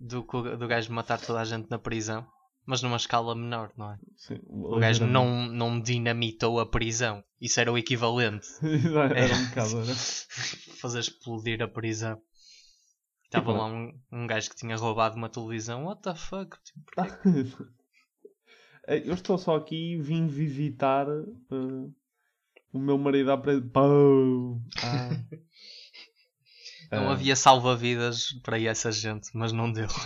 [0.00, 2.26] do, do gajo matar toda a gente na prisão.
[2.68, 3.96] Mas numa escala menor, não é?
[4.16, 7.22] Sim, O gajo não, não dinamitou a prisão.
[7.40, 8.48] Isso era o equivalente.
[9.14, 9.78] era um bocado.
[9.82, 9.94] Era.
[10.82, 12.20] Fazer explodir a prisão.
[13.26, 15.84] Estava lá um, um gajo que tinha roubado uma televisão.
[15.84, 16.56] What the fuck?
[16.62, 16.90] Tipo,
[18.88, 21.88] Eu estou só aqui e vim visitar eh,
[22.72, 23.68] o meu marido à preso.
[23.70, 24.60] Pau!
[24.82, 25.08] Ah.
[26.92, 29.88] Não Ah, havia salva-vidas para essa gente, mas não deu.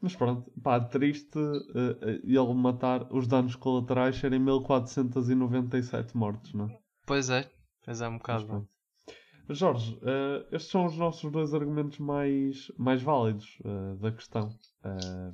[0.00, 6.78] Mas pronto, pá, triste eh, ele matar os danos colaterais serem 1497 mortos, não é?
[7.04, 7.50] Pois é,
[7.84, 8.68] pois é um bocado.
[9.50, 14.50] Jorge, eh, estes são os nossos dois argumentos mais, mais válidos eh, da questão.
[14.84, 15.30] Eh,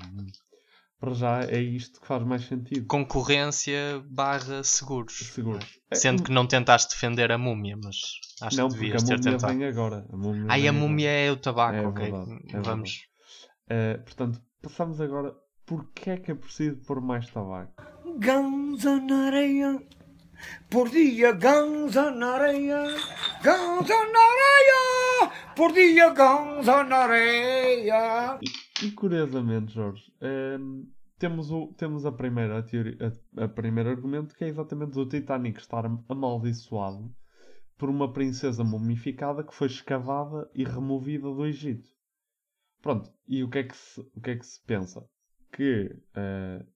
[1.00, 2.86] para já é isto que faz mais sentido.
[2.86, 5.14] Concorrência barra seguros.
[5.34, 5.78] Seguros.
[5.90, 7.96] É, Sendo que não tentaste defender a múmia, mas
[8.40, 9.58] acho não, que a devias ter múmia tentado.
[9.58, 10.06] vem agora.
[10.10, 10.86] A múmia Ai, vem a agora.
[10.88, 12.02] múmia é o tabaco, É ok.
[12.10, 13.08] verdade, é Vamos.
[14.04, 15.34] Portanto, passamos agora.
[15.66, 17.72] Porquê é que é preciso pôr mais tabaco?
[18.18, 19.82] Ganza na areia,
[20.70, 22.84] por dia ganza na areia,
[23.42, 28.38] ganza na areia, por dia ganza na areia.
[28.82, 32.96] E curiosamente, Jorge, hum, temos, o, temos a primeira teoria,
[33.36, 37.14] a, a primeiro argumento que é exatamente o Titanic estar amaldiçoado
[37.76, 41.88] por uma princesa mumificada que foi escavada e removida do Egito.
[42.80, 45.02] Pronto, e o que é que se, o que é que se pensa?
[45.52, 46.66] Que, eh,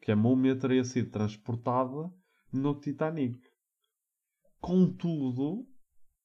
[0.00, 2.10] que a múmia teria sido transportada
[2.52, 3.38] no Titanic.
[4.60, 5.66] Contudo,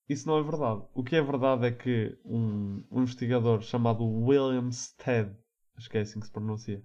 [0.08, 0.84] isso não é verdade.
[0.94, 5.36] O que é verdade é que um, um investigador chamado William Stead,
[5.76, 6.84] acho é assim que se pronuncia,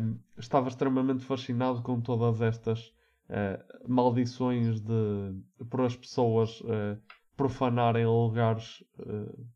[0.00, 2.88] um, estava extremamente fascinado com todas estas
[3.28, 7.00] uh, maldições de por as pessoas uh,
[7.36, 9.46] profanarem lugares uh,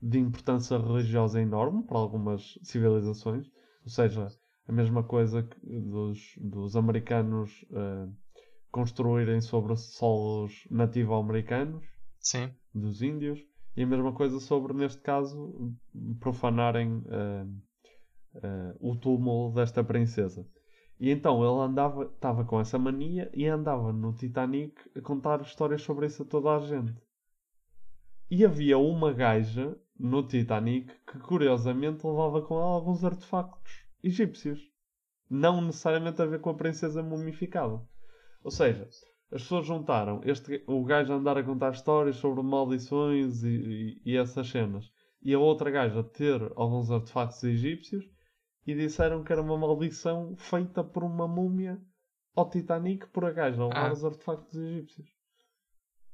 [0.00, 3.46] de importância religiosa enorme para algumas civilizações,
[3.82, 4.28] ou seja,
[4.66, 7.64] a mesma coisa dos, dos americanos
[8.74, 11.84] construírem sobre solos nativo-americanos,
[12.18, 12.52] Sim.
[12.74, 13.38] dos índios,
[13.76, 15.72] e a mesma coisa sobre, neste caso,
[16.18, 20.44] profanarem uh, o túmulo desta princesa.
[20.98, 25.82] E então ele andava, estava com essa mania e andava no Titanic a contar histórias
[25.82, 27.00] sobre isso a toda a gente.
[28.28, 34.60] E havia uma gaja no Titanic que curiosamente levava com ela alguns artefactos egípcios.
[35.30, 37.80] Não necessariamente a ver com a princesa mumificada.
[38.44, 38.84] Ou seja,
[39.32, 43.48] as pessoas juntaram este, o gajo a andar a contar histórias sobre maldições e,
[44.04, 48.04] e, e essas cenas e a outra gaja ter alguns artefactos egípcios
[48.66, 51.80] e disseram que era uma maldição feita por uma múmia
[52.36, 53.92] ao Titanic por a gaja a levar Ah.
[53.92, 55.08] os artefactos egípcios.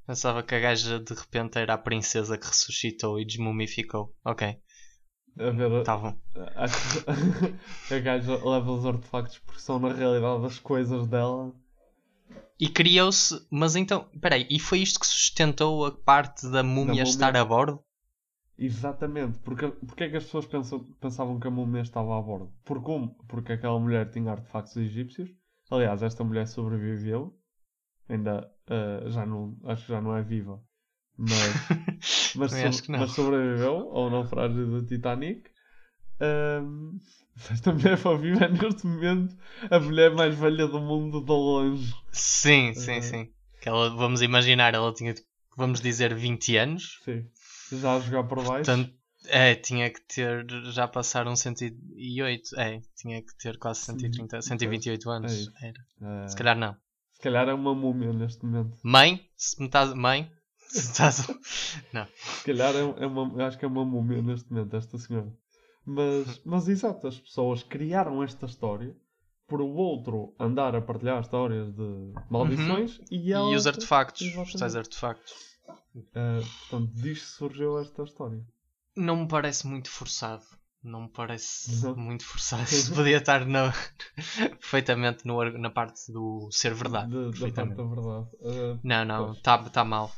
[0.06, 4.14] Pensava que a gaja de repente era a princesa que ressuscitou e desmumificou.
[4.22, 4.58] Ok,
[5.38, 6.16] A ver, tá bom.
[6.56, 7.04] acho
[7.88, 11.52] que a gaja leva os artefactos porque são na realidade as coisas dela.
[12.58, 13.46] E criou-se.
[13.50, 17.02] Mas então, peraí, e foi isto que sustentou a parte da múmia, múmia.
[17.02, 17.82] estar a bordo?
[18.58, 19.38] Exatamente.
[19.38, 22.52] Porque, porque é que as pessoas pensam- pensavam que a múmia estava a bordo?
[22.64, 25.30] Porque, um, porque aquela mulher tinha artefactos egípcios.
[25.70, 27.34] Aliás, esta mulher sobreviveu.
[28.08, 30.60] Ainda eh, já não, acho que já não é viva.
[31.16, 31.30] Mas,
[32.36, 35.49] mas, so- mas sobreviveu ao naufrágio do Titanic.
[37.36, 39.34] Se esta mulher for viva, é neste momento
[39.70, 41.94] a mulher mais velha do mundo de longe.
[42.12, 43.28] Sim, sim, Eh, sim.
[43.60, 45.14] Que ela, vamos imaginar, ela tinha,
[45.56, 46.98] vamos dizer, 20 anos.
[47.04, 47.26] Sim.
[47.72, 48.64] Já a jogar por baixo.
[48.64, 48.92] Portanto,
[49.28, 50.46] é, tinha que ter.
[50.72, 52.58] Já passaram 108.
[52.58, 55.50] É, tinha que ter quase 130, 128 anos.
[55.62, 55.68] É.
[55.68, 56.24] Era.
[56.24, 56.74] Eh, Se calhar não.
[57.12, 58.76] se calhar é uma múmia neste momento.
[58.82, 59.24] Mãe?
[59.36, 59.94] Se me estás.
[59.94, 60.30] Mãe?
[60.68, 61.26] Se estás.
[61.92, 62.06] Não.
[62.14, 65.26] Se calhar é, é uma, acho que é uma múmia neste momento, esta senhora.
[65.94, 68.94] Mas, mas exato, as pessoas criaram esta história
[69.46, 73.52] por o outro andar a partilhar histórias de maldições e, ela, Uhum.
[73.52, 74.36] E os artefactos.
[74.36, 75.32] Os tais artefactos.
[76.14, 78.40] Eh, portanto, disto surgiu esta história.
[78.96, 80.44] Não me parece muito forçado.
[80.82, 82.62] Não me parece muito forçado.
[82.72, 83.72] Isso podia estar na,
[84.60, 87.10] perfeitamente no, na parte do ser verdade.
[87.12, 88.28] Da- da parte da verdade.
[88.42, 90.10] Eh, Não, não, está tá mal.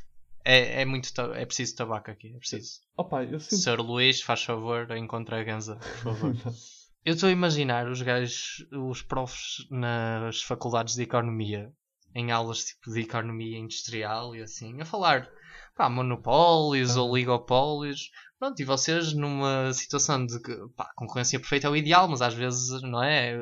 [0.45, 2.81] É, é muito é preciso tabaco aqui, é preciso.
[2.97, 3.63] Opa, eu sinto...
[3.63, 3.81] Sr.
[3.81, 6.35] Luís, faz favor, encontra a ganza, por favor.
[7.05, 11.73] Eu estou a imaginar os gajos, os profs nas faculdades de economia,
[12.15, 15.29] em aulas tipo de economia industrial e assim, a falar
[15.75, 18.11] pá, monopólios ou oligopólios.
[18.39, 22.35] Pronto, e vocês numa situação de que pá, concorrência perfeita é o ideal, mas às
[22.35, 23.37] vezes, não é?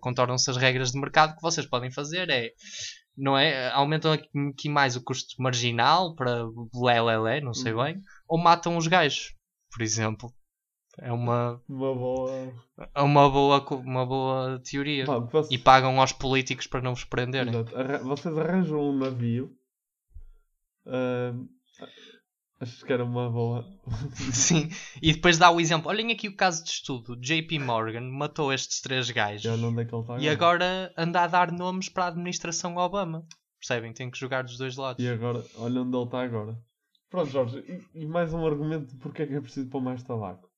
[0.00, 1.34] Contornam-se as regras de mercado.
[1.34, 2.50] Que vocês podem fazer é,
[3.16, 3.70] não é?
[3.72, 9.34] Aumentam aqui mais o custo marginal para lelé, não sei bem, ou matam os gajos,
[9.72, 10.32] por exemplo.
[10.98, 12.30] É uma, Uma boa.
[12.94, 15.04] é uma, boa, uma boa teoria.
[15.04, 17.52] Pá, você- E pagam aos políticos para não vos prenderem.
[17.52, 18.04] Exato.
[18.04, 19.50] Vocês arranjam um navio.
[20.86, 21.48] Ahm,
[22.60, 23.64] acho que era uma boa.
[24.32, 24.68] Sim,
[25.02, 25.88] e depois dá o exemplo.
[25.90, 27.16] Olhem aqui o caso de estudo.
[27.16, 29.44] JP Morgan matou estes três gajos.
[29.44, 33.26] E é que ele está E agora anda a dar nomes para a administração Obama.
[33.58, 33.92] Percebem?
[33.92, 35.02] Tem que jogar dos dois lados.
[35.04, 36.58] E agora, olha onde ele está agora.
[37.10, 37.58] Pronto, Jorge,
[37.94, 40.48] e, e mais um argumento de porque é que é preciso pôr mais tabaco.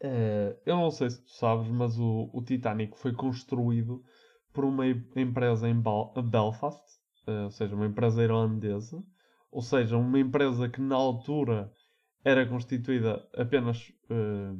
[0.00, 4.02] Eh, eu não sei se tu sabes, mas o, o Titanic foi construído
[4.52, 6.80] por uma em- empresa em Bal- Belfast,
[7.26, 9.02] eh, ou seja, uma empresa irlandesa,
[9.50, 11.72] ou seja, uma empresa que na altura
[12.24, 13.92] era constituída apenas.
[14.10, 14.54] eh,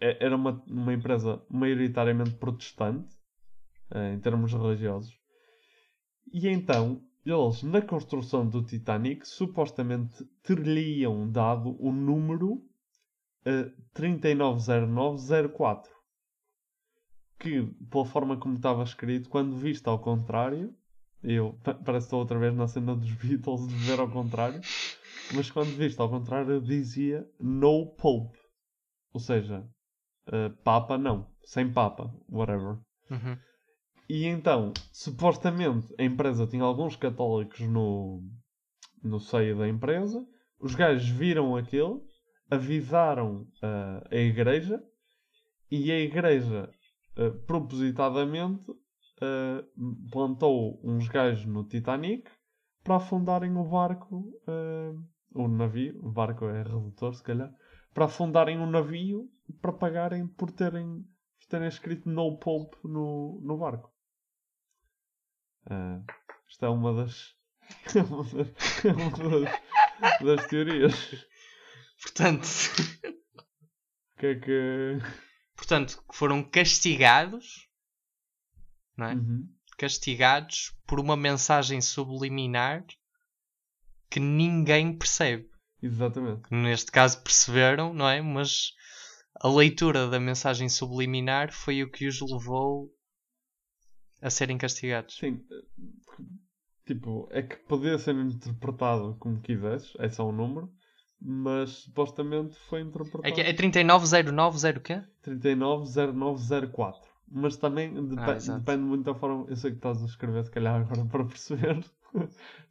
[0.00, 3.14] e- era uma, uma empresa maioritariamente protestante,
[3.90, 5.18] eh, em termos religiosos.
[6.32, 12.54] E então, eles, na construção do Titanic, supostamente teriam dado o número
[13.46, 15.90] uh, 390904.
[17.38, 20.74] Que, pela forma como estava escrito, quando visto ao contrário,
[21.24, 24.60] eu pa- parece que estou outra vez na cena dos Beatles de ver ao contrário,
[25.32, 28.38] mas quando visto ao contrário dizia no Pope.
[29.12, 29.66] Ou seja,
[30.28, 32.78] uh, Papa não, sem Papa, whatever.
[33.10, 33.38] Uhum.
[34.08, 38.22] E então, supostamente, a empresa tinha alguns católicos no,
[39.02, 40.26] no seio da empresa.
[40.60, 42.02] Os gajos viram aquilo,
[42.50, 44.82] avisaram ah, a igreja
[45.70, 46.70] e a igreja,
[47.16, 48.64] ah, propositadamente,
[49.20, 49.64] ah,
[50.10, 52.30] plantou uns gajos no Titanic
[52.82, 54.92] para afundarem o barco, ah,
[55.34, 57.52] o navio, o barco é redutor se calhar,
[57.92, 61.02] para afundarem o navio para pagarem por terem,
[61.38, 63.92] por terem escrito no Pope no, no barco.
[65.66, 66.00] Ah,
[66.48, 67.34] isto é uma das,
[67.94, 71.26] é uma das, é uma das, das teorias.
[72.02, 72.46] Portanto,
[74.14, 74.98] O que é que.
[75.56, 77.68] portanto, foram castigados,
[78.96, 79.14] não é?
[79.14, 79.48] Uhum.
[79.76, 82.84] Castigados por uma mensagem subliminar
[84.08, 85.48] que ninguém percebe.
[85.82, 86.42] Exatamente.
[86.50, 88.22] Neste caso perceberam, não é?
[88.22, 88.72] Mas
[89.40, 92.90] a leitura da mensagem subliminar foi o que os levou
[94.22, 95.16] a serem castigados.
[95.16, 95.44] Sim.
[96.86, 100.70] Tipo, é que podia ser interpretado como quisesses, é só um número,
[101.20, 103.26] mas supostamente foi interpretado.
[103.26, 105.02] É, que é 3909 o quê?
[105.22, 107.13] 390904.
[107.34, 109.44] Mas também depe- Ah, depende muito da forma.
[109.48, 111.84] Eu sei que estás a escrever, se calhar, agora para perceber.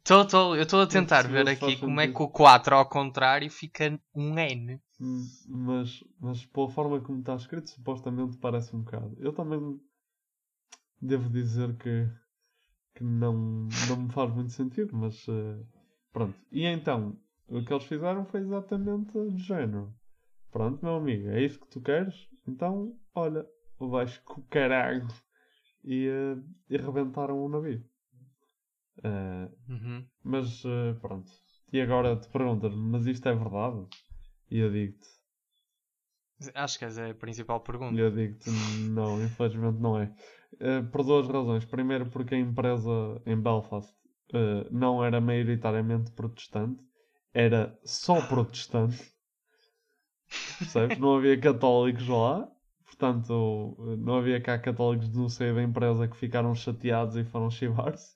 [0.02, 3.50] Tô, tô, eu estou a tentar ver aqui como é que o 4 ao contrário
[3.50, 4.80] fica um N.
[5.00, 9.14] Hum, mas, mas pela forma como está escrito, supostamente parece um bocado.
[9.18, 9.78] Eu também
[11.00, 12.08] devo dizer que,
[12.94, 13.34] que não,
[13.88, 15.58] não me faz muito sentido, mas eh,
[16.12, 16.34] pronto.
[16.50, 17.16] E então,
[17.48, 19.92] o que eles fizeram foi exatamente de género.
[20.50, 22.28] Pronto, meu amigo, é isso que tu queres?
[22.46, 23.46] Então, olha,
[23.78, 25.06] o caralho.
[25.84, 26.36] E, eh,
[26.70, 27.84] e rebentaram o navio.
[29.02, 30.06] Eh, Uhum.
[30.22, 31.30] mas eh, pronto.
[31.72, 33.86] E agora te perguntas, mas isto é verdade?
[34.50, 35.08] E eu digo-te,
[36.54, 37.98] Acho que essa é a principal pergunta.
[37.98, 40.14] eu digo-te, não, infelizmente não é.
[40.60, 41.64] Eh, por duas razões.
[41.64, 42.90] Primeiro, porque a empresa
[43.26, 43.92] em Belfast
[44.70, 46.82] não era maioritariamente protestante,
[47.32, 49.12] era só protestante.
[50.58, 50.98] Percebes?
[50.98, 52.48] Não havia católicos lá.
[52.96, 58.14] Portanto, não havia cá católicos no seio da empresa que ficaram chateados e foram chivar-se.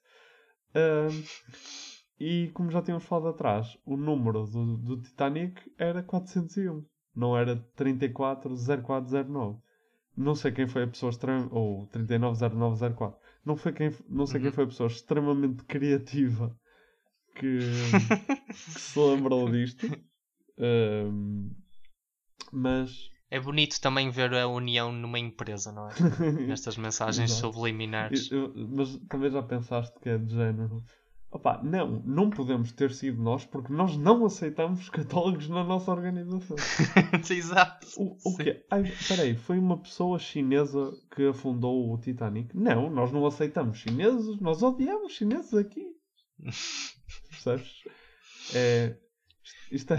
[2.21, 7.57] E como já tínhamos falado atrás, o número do, do Titanic era 401, não era
[7.77, 9.61] 340409.
[10.17, 13.21] Não sei quem foi a pessoa extrema, ou 390904.
[13.45, 14.55] Não, foi quem, não sei quem Uhum.
[14.55, 16.57] foi a pessoa extremamente criativa
[17.37, 17.59] que,
[18.75, 19.87] que se lembrou disto.
[22.53, 25.93] Mas É bonito também ver a união numa empresa, não é?
[26.47, 28.31] Nestas mensagens subliminares.
[28.31, 30.83] Eu- eu- mas também já pensaste que é de género.
[31.31, 36.57] Opa, não, não podemos ter sido nós porque nós não aceitamos católicos na nossa organização.
[37.31, 37.87] Exato.
[37.99, 38.65] O, o quê?
[38.71, 42.57] Ai, peraí, foi uma pessoa chinesa que afundou o Titanic?
[42.57, 45.85] Não, nós não aceitamos chineses, nós odiamos chineses aqui.
[47.29, 47.75] Percebes?
[48.55, 48.97] É,
[49.71, 49.99] isto é.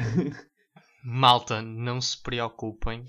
[1.04, 3.06] Malta, não se preocupem.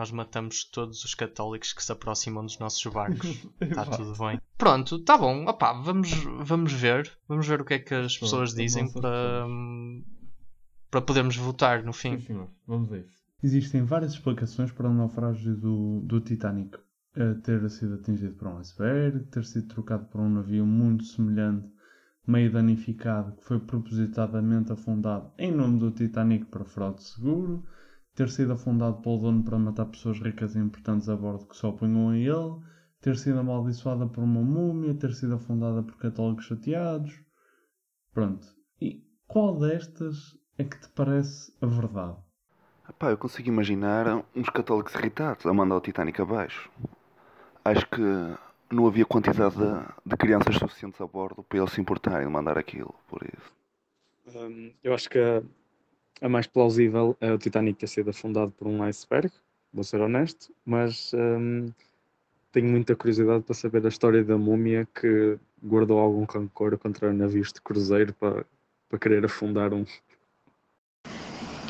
[0.00, 3.46] Nós matamos todos os católicos que se aproximam dos nossos barcos.
[3.60, 4.40] Está tudo bem.
[4.56, 5.44] Pronto, tá bom.
[5.44, 6.10] Opá, vamos,
[6.42, 7.12] vamos ver.
[7.28, 9.44] Vamos ver o que é que as pessoas as dizem para,
[10.90, 12.16] para podermos votar no fim.
[12.16, 12.48] Sim, senhor.
[12.66, 13.12] Vamos a isso.
[13.42, 16.78] Existem várias explicações para o naufrágio do, do Titanic.
[17.44, 21.68] Ter sido atingido por um iceberg, ter sido trocado por um navio muito semelhante,
[22.26, 27.62] meio danificado, que foi propositadamente afundado em nome do Titanic para fraude de seguro,
[28.20, 31.72] ter sido afundado pelo dono para matar pessoas ricas e importantes a bordo que só
[31.72, 32.60] punham a ele,
[33.00, 37.18] ter sido amaldiçoada por uma múmia, ter sido afundada por católicos chateados.
[38.12, 38.46] Pronto.
[38.78, 42.18] E qual destas é que te parece a verdade?
[42.98, 46.70] Pá, eu consigo imaginar uns católicos irritados a mandar o Titanic abaixo.
[47.64, 48.02] Acho que
[48.70, 52.58] não havia quantidade de, de crianças suficientes a bordo para eles se importarem de mandar
[52.58, 54.36] aquilo, por isso.
[54.36, 55.42] Hum, eu acho que
[56.20, 59.30] a, a mais plausível é o Titanic ter sido afundado por um iceberg,
[59.72, 61.72] vou ser honesto, mas hum,
[62.52, 67.52] tenho muita curiosidade para saber a história da múmia que guardou algum rancor contra navios
[67.52, 68.44] de cruzeiro para,
[68.88, 69.84] para querer afundar um.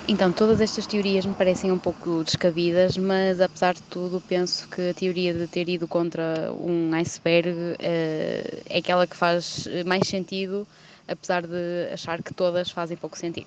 [0.09, 4.91] Então, todas estas teorias me parecem um pouco descabidas, mas apesar de tudo, penso que
[4.91, 10.67] a teoria de ter ido contra um iceberg eh, é aquela que faz mais sentido,
[11.07, 13.47] apesar de achar que todas fazem pouco sentido.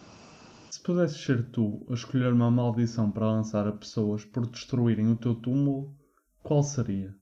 [0.74, 5.16] Se pudesses ser tu a escolher uma maldição para lançar a pessoas por destruírem o
[5.16, 5.96] teu túmulo,
[6.42, 7.16] qual seria?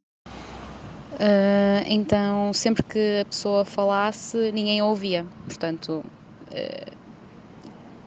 [1.20, 5.26] Ah, então, sempre que a pessoa falasse, ninguém a ouvia.
[5.44, 6.02] Portanto,
[6.50, 6.96] ah,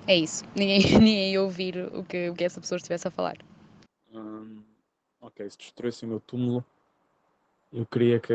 [0.06, 0.44] é isso.
[0.56, 3.36] Ninguém, ninguém ia ouvir o que, o que essa pessoa estivesse a falar.
[4.14, 4.62] Hum,
[5.20, 6.64] ok, se destruísse o meu túmulo,
[7.70, 8.32] eu queria que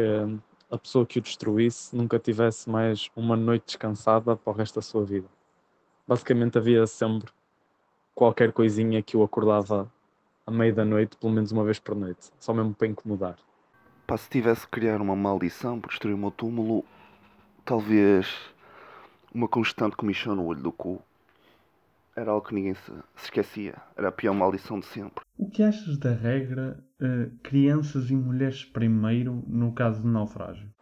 [0.69, 4.83] a pessoa que o destruísse nunca tivesse mais uma noite descansada para o resto da
[4.83, 5.38] sua vida.
[6.09, 7.31] Basicamente havia sempre
[8.15, 9.87] qualquer coisinha que o acordava
[10.43, 13.37] à meia da noite, pelo menos uma vez por noite, só mesmo para incomodar.
[14.07, 16.83] Pá, se tivesse que criar uma maldição por destruir o meu túmulo,
[17.63, 18.27] talvez
[19.31, 20.99] uma constante comichão no olho do cu.
[22.15, 23.75] Era algo que ninguém se, se esquecia.
[23.95, 25.23] Era a pior maldição de sempre.
[25.37, 30.73] O que achas da regra eh, crianças e mulheres primeiro no caso de naufrágio?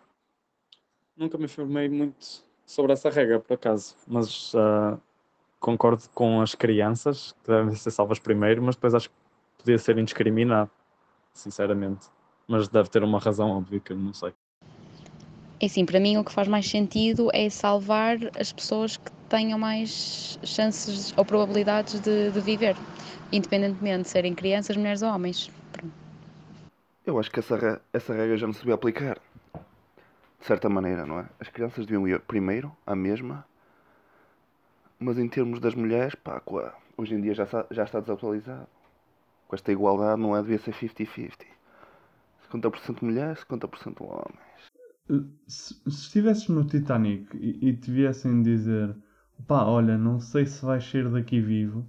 [1.18, 4.98] Nunca me informei muito sobre essa regra, por acaso, mas ah,
[5.60, 9.16] concordo com as crianças que devem ser salvas primeiro, mas depois acho que
[9.58, 10.70] podia ser indiscriminado,
[11.34, 12.08] sinceramente.
[12.48, 14.34] Mas deve ter uma razão óbvia que eu não sei.
[15.60, 19.58] É assim, para mim o que faz mais sentido é salvar as pessoas que tenham
[19.58, 22.76] mais chances ou probabilidades de, de viver,
[23.32, 25.50] independentemente de serem crianças, mulheres ou homens.
[25.74, 25.92] Pronto.
[27.06, 29.18] Eu acho que essa, essa regra já não se devia aplicar.
[30.40, 31.26] De certa maneira, não é?
[31.40, 33.46] As crianças deviam ir primeiro, à mesma.
[35.00, 36.42] Mas em termos das mulheres, pá,
[36.98, 38.68] hoje em dia já, já está desatualizado.
[39.48, 40.42] Com esta igualdade não é?
[40.42, 41.46] Devia ser 50-50.
[42.52, 44.72] 50% mulheres, 50% homens.
[45.10, 48.96] Eh, Se, se estivesses no Titanic e, e te viessem dizer
[49.48, 51.88] pá, olha, não sei se vais sair daqui vivo,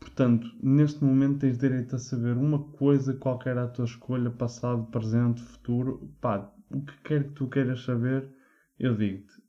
[0.00, 5.42] portanto, neste momento tens direito a saber uma coisa qualquer à tua escolha, passado, presente,
[5.42, 8.28] futuro, pá, o que quer que tu queiras saber,
[8.78, 9.42] eu digo-te,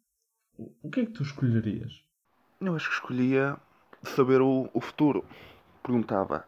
[0.57, 2.02] o que é que tu escolherias?
[2.65, 3.57] Eu acho que escolhia
[4.03, 5.25] saber o, o futuro.
[5.81, 6.45] Perguntava: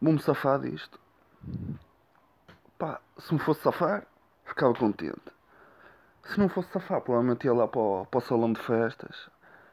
[0.00, 0.98] vou-me safar disto?
[2.78, 4.06] Pá, se me fosse safar,
[4.44, 5.20] ficava contente.
[6.24, 9.28] Se não fosse safar, provavelmente ia lá para o, para o salão de festas,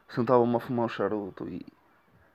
[0.08, 1.64] sentava-me a fumar um charuto e,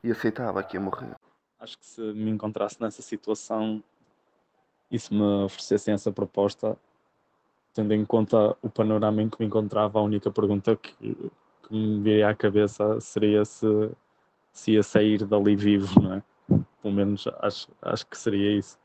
[0.03, 1.15] e aceitava que ia morrer.
[1.59, 3.83] Acho que se me encontrasse nessa situação
[4.89, 6.77] e se me oferecessem essa proposta,
[7.73, 11.31] tendo em conta o panorama em que me encontrava, a única pergunta que,
[11.67, 13.65] que me viria à cabeça seria se,
[14.51, 16.23] se ia sair dali vivo, não é?
[16.81, 18.79] Pelo menos acho, acho que seria isso.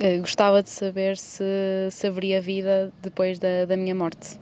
[0.00, 1.44] Eh, Gostava de saber se,
[1.90, 4.38] se haveria vida depois da, da minha morte.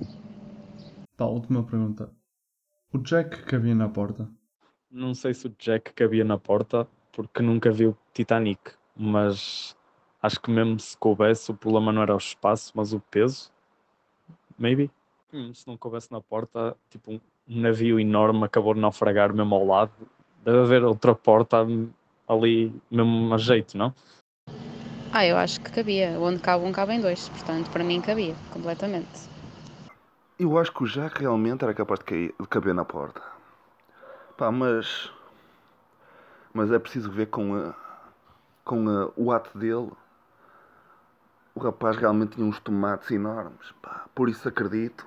[1.17, 2.11] Pá, última pergunta.
[2.93, 4.29] O Jack cabia na porta?
[4.91, 9.77] Não sei se o Jack cabia na porta, porque nunca vi o Titanic, mas
[10.23, 13.53] acho que mesmo se coubesse, o problema não era o espaço, mas o peso.
[14.59, 14.91] Maybe.
[15.33, 19.65] Hum, se não coubesse na porta, tipo um navio enorme acabou de naufragar mesmo ao
[19.67, 19.93] lado.
[20.45, 21.59] Deve haver outra porta
[22.29, 23.95] ali mesmo a jeito, não?
[25.13, 26.19] Ah, eu acho que cabia.
[26.19, 27.29] Onde cabe um, cabem dois.
[27.29, 29.29] Portanto, para mim cabia, completamente.
[30.39, 33.21] Eu acho que o Jack realmente era capaz de, cair, de caber na porta.
[34.37, 35.13] Pá, mas.
[36.53, 37.75] Mas é preciso ver com, a,
[38.65, 39.91] com a- o ato dele.
[41.55, 43.73] O rapaz realmente tinha uns tomates enormes.
[43.83, 45.07] Pá, por isso acredito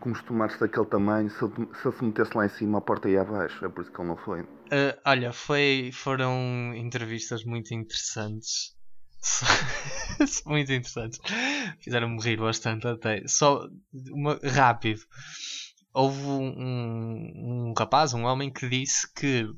[0.00, 2.80] que uns tomates daquele tamanho, se ele, se ele se metesse lá em cima, a
[2.80, 3.64] porta ia abaixo.
[3.64, 4.46] É por isso que ele não foi.
[4.70, 8.74] Ah, olha, foi, foram entrevistas muito interessantes.
[10.46, 11.18] muito interessantes.
[11.80, 13.22] Fizeram-me rir bastante até.
[13.26, 13.66] Só
[14.10, 15.00] uma, rápido.
[15.92, 19.48] Houve um, um rapaz, um homem, que disse que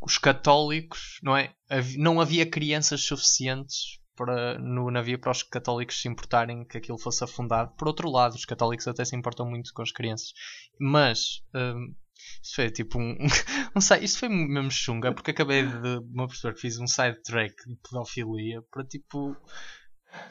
[0.00, 1.54] os católicos, não é?
[1.96, 7.22] Não havia crianças suficientes para, no navio para os católicos se importarem que aquilo fosse
[7.24, 7.72] afundado.
[7.76, 10.32] Por outro lado, os católicos até se importam muito com as crianças.
[10.80, 11.94] Mas hum,
[12.42, 13.16] isto foi tipo um,
[13.76, 17.20] um side- Isto foi mesmo chunga, porque acabei de me perceber que fiz um side
[17.22, 19.36] track de pedofilia para tipo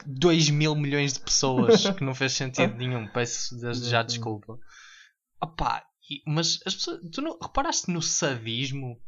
[0.06, 3.06] 2 mil milhões de pessoas que não fez sentido nenhum.
[3.08, 4.58] Peço desde já desculpa.
[5.42, 5.84] Opá,
[6.26, 9.00] mas as pessoas, tu não reparaste no sadismo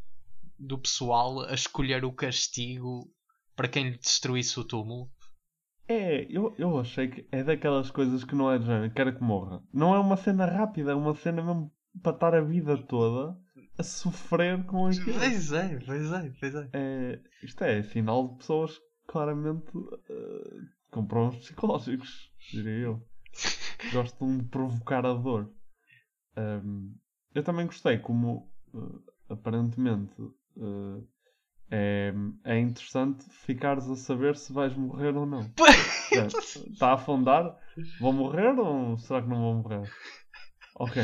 [0.59, 3.09] do pessoal a escolher o castigo
[3.57, 5.11] para quem lhe destruísse o túmulo?
[5.87, 9.23] É, eu, eu achei que é daquelas coisas que não é de género, quero que
[9.23, 9.63] morra.
[9.73, 11.71] Não é uma cena rápida, é uma cena mesmo
[12.03, 13.37] para estar a vida toda
[13.79, 15.19] a sofrer com aquilo.
[15.19, 16.71] Pois é, pois é, pois é.
[16.73, 19.71] É, isto é sinal de pessoas que claramente
[20.09, 23.07] eh, com problemas psicológicos, diria eu.
[23.93, 25.53] Gostam de provocar a dor.
[26.37, 26.95] Ahm,
[27.35, 30.15] eu também gostei como eh, aparentemente
[30.57, 31.03] eh,
[31.71, 32.13] é,
[32.45, 35.41] é interessante ficares a saber se vais morrer ou não.
[36.71, 37.59] Está a afundar?
[38.01, 39.91] Vou morrer ou será que não vou morrer?
[40.77, 41.03] Ok.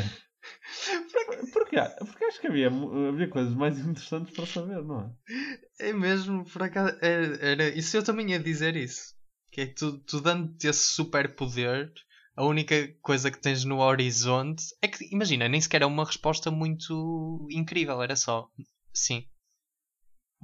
[1.53, 5.87] Porque, porque acho que havia, havia coisas mais interessantes para saber, não é?
[5.89, 6.97] É mesmo, por acaso.
[7.01, 9.15] Era, era, isso eu também ia dizer isso.
[9.51, 11.91] Que é que tu, tu dando-te esse super poder,
[12.35, 16.49] a única coisa que tens no horizonte é que, imagina, nem sequer é uma resposta
[16.49, 18.49] muito incrível, era só
[18.93, 19.25] sim.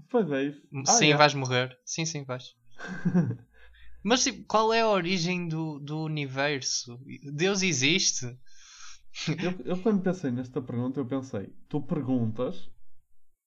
[0.10, 0.68] Pois é isso.
[0.88, 1.18] Ah, sim, é.
[1.18, 1.78] vais morrer.
[1.86, 2.56] Sim, sim, vais.
[4.04, 7.00] Mas tipo, qual é a origem do, do universo?
[7.34, 8.26] Deus existe?
[9.44, 12.70] Eu, eu quando pensei nesta pergunta, eu pensei, tu perguntas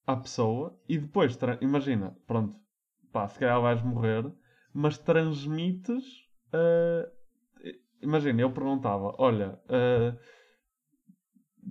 [0.06, 2.58] à pessoa e depois, imagina, pronto,
[3.12, 4.30] pá, se calhar vais morrer,
[4.74, 6.04] mas transmites.
[6.52, 7.08] ah,
[8.02, 10.16] imagina, eu perguntava, olha, ah,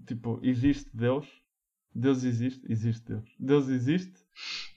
[0.07, 1.27] tipo, existe Deus?
[1.93, 2.71] Deus existe?
[2.71, 3.35] Existe Deus.
[3.37, 4.13] Deus existe?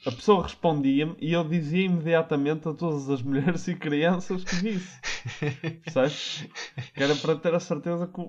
[0.05, 5.01] A pessoa respondia-me e eu dizia imediatamente a todas as mulheres e crianças que disse.
[5.85, 6.49] Percebes?
[6.95, 8.21] Que era para ter a certeza que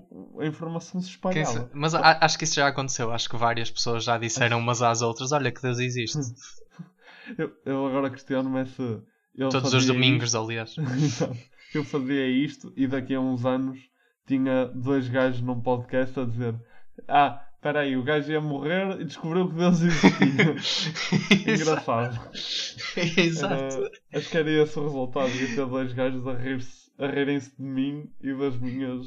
[0.42, 1.68] a informação se espalhava.
[1.74, 3.12] Mas a- acho que isso já aconteceu.
[3.12, 6.18] Acho que várias pessoas já disseram umas às outras: Olha que Deus existe.
[7.38, 9.00] Eu, eu agora questiono-me é se.
[9.50, 10.76] Todos os domingos, isto- aliás.
[11.74, 13.78] Eu fazia isto e daqui a uns anos
[14.26, 16.54] tinha dois gajos num podcast a dizer:
[17.08, 20.54] Ah, espera aí, o gajo ia morrer e descobriu que Deus existia.
[21.48, 22.20] Engraçado.
[22.96, 23.54] Exato.
[23.54, 25.30] Era- acho que era esse o resultado.
[25.30, 26.84] Ia ter dois gajos a rir-se.
[26.96, 29.06] A rirem-se de mim e das minhas.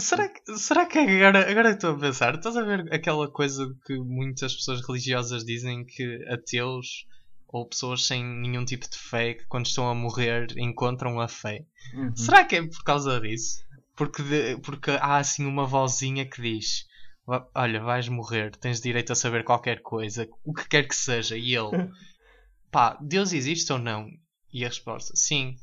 [0.00, 3.96] Será que, será que agora, agora estou a pensar, estás a ver aquela coisa que
[3.98, 7.06] muitas pessoas religiosas dizem que ateus
[7.46, 11.64] ou pessoas sem nenhum tipo de fé que quando estão a morrer encontram a fé?
[11.94, 12.16] Uhum.
[12.16, 13.58] Será que é por causa disso?
[13.96, 16.93] Porque, de- porque há assim uma vozinha que diz: "Va-
[17.26, 21.36] Olha, vais morrer, tens direito a saber qualquer coisa, o que quer que seja.
[21.36, 21.70] E ele,
[22.70, 24.08] pá, Deus existe ou não?
[24.52, 25.56] E a resposta: Sim.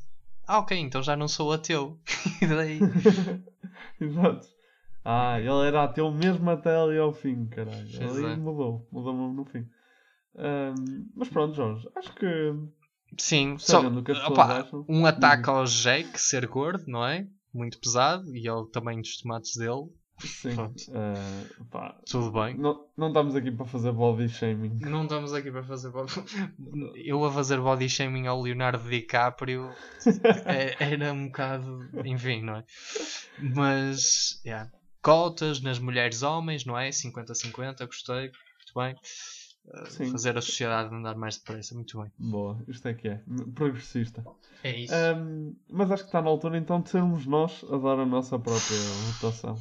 [0.47, 1.99] Ah, ok, então já não sou ateu.
[2.41, 2.79] e daí.
[4.01, 4.47] Exato.
[5.05, 8.09] Ah, ele era ateu mesmo até ali ao fim, caralho.
[8.09, 8.87] Ali mudou.
[8.91, 9.67] Mudou mesmo no fim.
[10.35, 11.87] Ahm, mas pronto, Jorge.
[11.95, 12.53] Acho que.
[13.17, 14.85] Sim, só, que opa, acham.
[14.87, 17.27] um ataque ao Jake ser gordo, não é?
[17.53, 19.89] Muito pesado e ao tamanho dos tomates dele.
[20.21, 20.55] Sim.
[20.93, 22.57] Ah, pá, Tudo bem.
[22.57, 24.79] Não, não estamos aqui para fazer body shaming.
[24.81, 26.11] Não estamos aqui para fazer body...
[26.95, 29.69] Eu a fazer body shaming ao Leonardo DiCaprio
[30.45, 31.89] é- era um bocado.
[32.05, 32.63] Enfim, não é?
[33.39, 34.71] Mas, yeah.
[35.01, 36.89] cotas nas mulheres homens, não é?
[36.89, 38.31] 50-50, gostei.
[38.31, 38.95] Muito bem.
[39.63, 40.11] Uh, Sim.
[40.11, 42.11] fazer a sociedade andar mais depressa, muito bem.
[42.17, 43.21] Boa, isto é que é.
[43.53, 44.25] Progressista.
[44.63, 44.93] É isso.
[44.93, 48.39] Ahm, mas acho que está na altura então de sermos nós a dar a nossa
[48.39, 48.77] própria
[49.13, 49.55] votação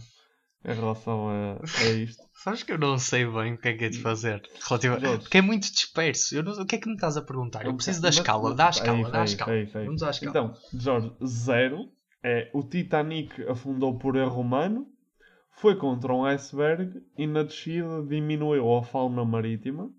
[0.65, 2.23] em relação a, a isto.
[2.35, 4.43] Sabes que eu não sei bem o que é que é de fazer.
[4.67, 4.99] Relativa...
[4.99, 5.19] Jorge.
[5.23, 6.35] Porque é muito disperso.
[6.35, 6.53] Eu não...
[6.53, 7.65] O que é que me estás a perguntar?
[7.67, 8.55] Eu preciso da Mas- escala.
[8.55, 9.53] Dá a é escala, isso, dá é a escala.
[9.53, 9.85] é é.
[9.85, 10.31] Vamos à escala.
[10.31, 11.89] Então, Jorge, zero
[12.23, 14.87] é o Titanic afundou por erro humano,
[15.53, 19.91] foi contra um iceberg e na descida diminuiu a fauna marítima.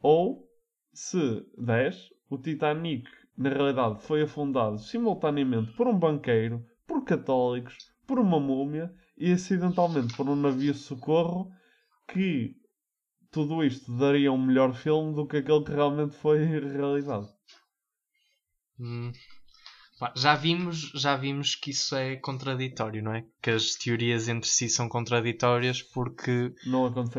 [0.00, 0.48] Ou,
[0.92, 7.76] se 10, o Titanic na realidade foi afundado simultaneamente por um banqueiro, por católicos,
[8.06, 11.50] por uma múmia e acidentalmente por um navio de socorro
[12.08, 12.54] que
[13.30, 17.28] tudo isto daria um melhor filme do que aquele que realmente foi realizado.
[18.78, 19.12] Hum.
[20.14, 23.24] Já vimos, já vimos que isso é contraditório, não é?
[23.40, 26.54] Que as teorias entre si são contraditórias porque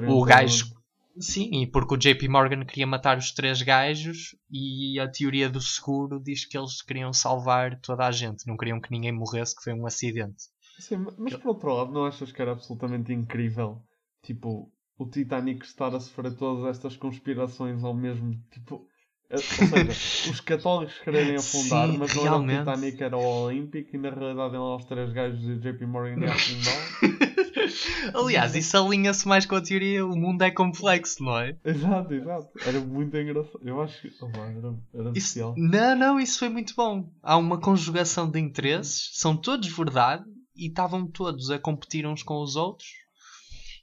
[0.07, 0.77] o gajo.
[1.19, 5.59] Sim, e porque o JP Morgan queria matar os três gajos e a teoria do
[5.59, 9.63] seguro diz que eles queriam salvar toda a gente, não queriam que ninguém morresse, que
[9.63, 10.43] foi um acidente.
[10.79, 13.81] Sim, ma- mas por outro lado, não achas que era absolutamente incrível,
[14.21, 18.87] tipo, o Titanic estar a sofrer todas estas conspirações ao mesmo tipo.
[19.29, 19.91] eh, Ou seja,
[20.31, 22.51] os católicos quererem afundar, Sim, mas não realmente.
[22.53, 25.85] era o Titanic, era o Olímpico e na realidade eram os três gajos de JP
[25.85, 26.77] Morgan a afundar.
[28.13, 31.55] Aliás, isso alinha-se mais com a teoria o mundo é complexo, não é?
[31.65, 32.49] exato, exato.
[32.65, 33.59] Era muito engraçado.
[33.63, 34.09] Eu acho que.
[34.21, 37.09] Oh, era, era Isso, não, não, isso foi muito bom.
[37.21, 40.23] Há uma conjugação de interesses, são todos verdade
[40.57, 42.87] e estavam todos a competir uns com os outros.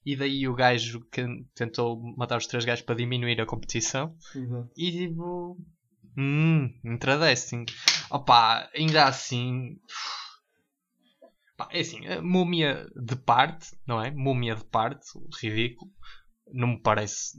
[0.05, 4.15] E daí o gajo que tentou matar os três gajos para diminuir a competição.
[4.35, 4.71] Exato.
[4.77, 5.57] E tipo.
[6.17, 7.65] Hum, intradesting.
[8.11, 9.79] Opa, ainda assim.
[11.57, 14.11] Pá, é assim, a múmia de parte, não é?
[14.11, 15.07] Múmia de parte,
[15.41, 15.91] ridículo.
[16.53, 17.39] Não me parece.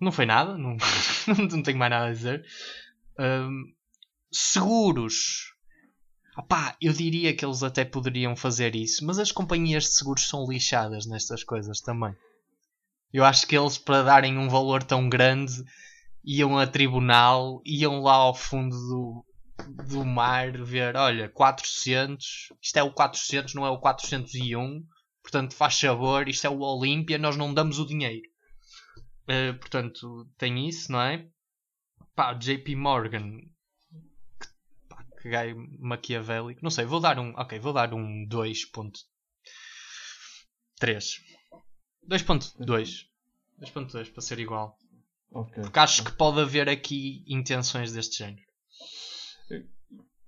[0.00, 0.76] Não foi nada, não,
[1.50, 2.44] não tenho mais nada a dizer.
[3.18, 3.72] Hum,
[4.30, 5.55] seguros.
[6.36, 10.46] Opá, eu diria que eles até poderiam fazer isso, mas as companhias de seguros são
[10.46, 12.14] lixadas nestas coisas também.
[13.12, 15.64] Eu acho que eles, para darem um valor tão grande,
[16.22, 19.24] iam a tribunal, iam lá ao fundo do,
[19.88, 24.84] do mar ver, olha, 400, isto é o 400, não é o 401,
[25.26, 28.28] Portanto, faz sabor, isto é o Olímpia, nós não damos o dinheiro.
[29.26, 31.26] Eh, portanto, tem isso, não é?
[32.14, 33.40] Pá, JP Morgan.
[35.26, 36.60] Que, que gaio maquiavélico.
[36.62, 37.32] Não sei, vou dar um.
[37.36, 39.04] Ok, vou dar um 2.3.
[42.08, 43.06] 2.2.
[43.60, 44.78] 2.2 para ser igual.
[45.32, 45.62] Ok.
[45.62, 48.46] Porque acho que pode haver aqui intenções deste género.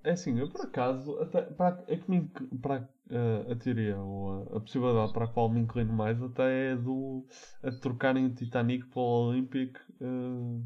[0.05, 2.31] É assim, eu por acaso, até para, a, que me
[2.63, 6.73] para eh, a teoria ou a, a possibilidade para a qual me inclino mais até
[6.73, 7.27] é do
[7.63, 10.63] a trocarem o Titanic pelo Olympic eh,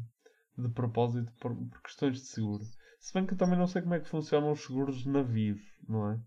[0.57, 2.63] de propósito por, por questões de seguro.
[3.03, 5.59] Se bem que eu também não sei como é que funcionam os seguros de navios,
[5.89, 6.19] não é?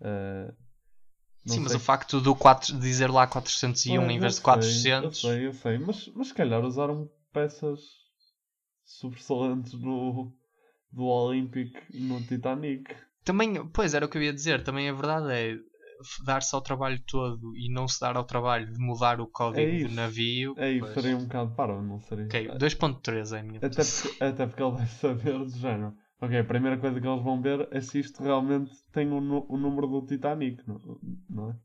[0.00, 0.54] Eh,
[1.46, 4.40] não Sim, mas sei o facto do 4, dizer lá 401 Pois, em vez de
[4.40, 5.22] sei, 400.
[5.22, 7.78] Eu sei, eu sei, mas, mas se calhar usaram peças
[8.84, 10.32] sobressalentes do,
[10.90, 12.92] do Olympic no Titanic.
[13.24, 15.56] Também, pois era o que eu ia dizer, também a verdade é
[16.24, 19.88] dar-se ao trabalho todo e não se dar ao trabalho de mudar o código É
[19.88, 20.54] do navio.
[20.58, 20.94] É isso, pois.
[20.94, 22.24] seria um bocado para, não seria?
[22.24, 25.94] Ok, 2.3 é a minha Até porque, até porque ele deve saber do género.
[26.20, 29.56] Ok, a primeira coisa que eles vão ver é se isto realmente tem o, o
[29.56, 30.62] número do Titanic,
[31.28, 31.56] não, é?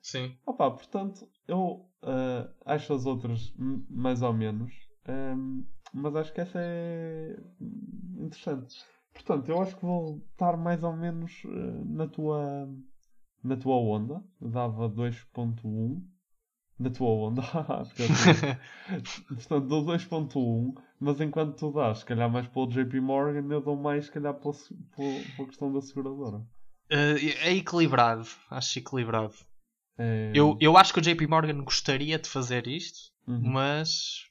[0.00, 0.36] Sim.
[0.46, 3.52] Opa, portanto, eu ah, acho as outras
[3.88, 4.72] mais ou menos,
[5.06, 7.36] ehm, mas acho que essa é
[8.18, 8.84] interessante.
[9.12, 12.68] Portanto, eu acho que vou estar mais ou menos eh, na tua
[13.42, 14.22] na tua onda.
[14.40, 16.02] Dava 2.1
[16.78, 17.42] na tua onda.
[17.98, 23.46] Eu tenho- Portanto, dou 2.1, mas enquanto tu dás, se calhar mais pelo JP Morgan,
[23.52, 24.54] eu dou mais, se calhar, pela,
[25.36, 26.42] pela questão da seguradora.
[26.90, 29.34] Eh, é equilibrado, acho equilibrado.
[29.98, 33.40] É, Eu, eu acho que o JP Morgan gostaria de fazer isto, Uhum.
[33.52, 34.24] mas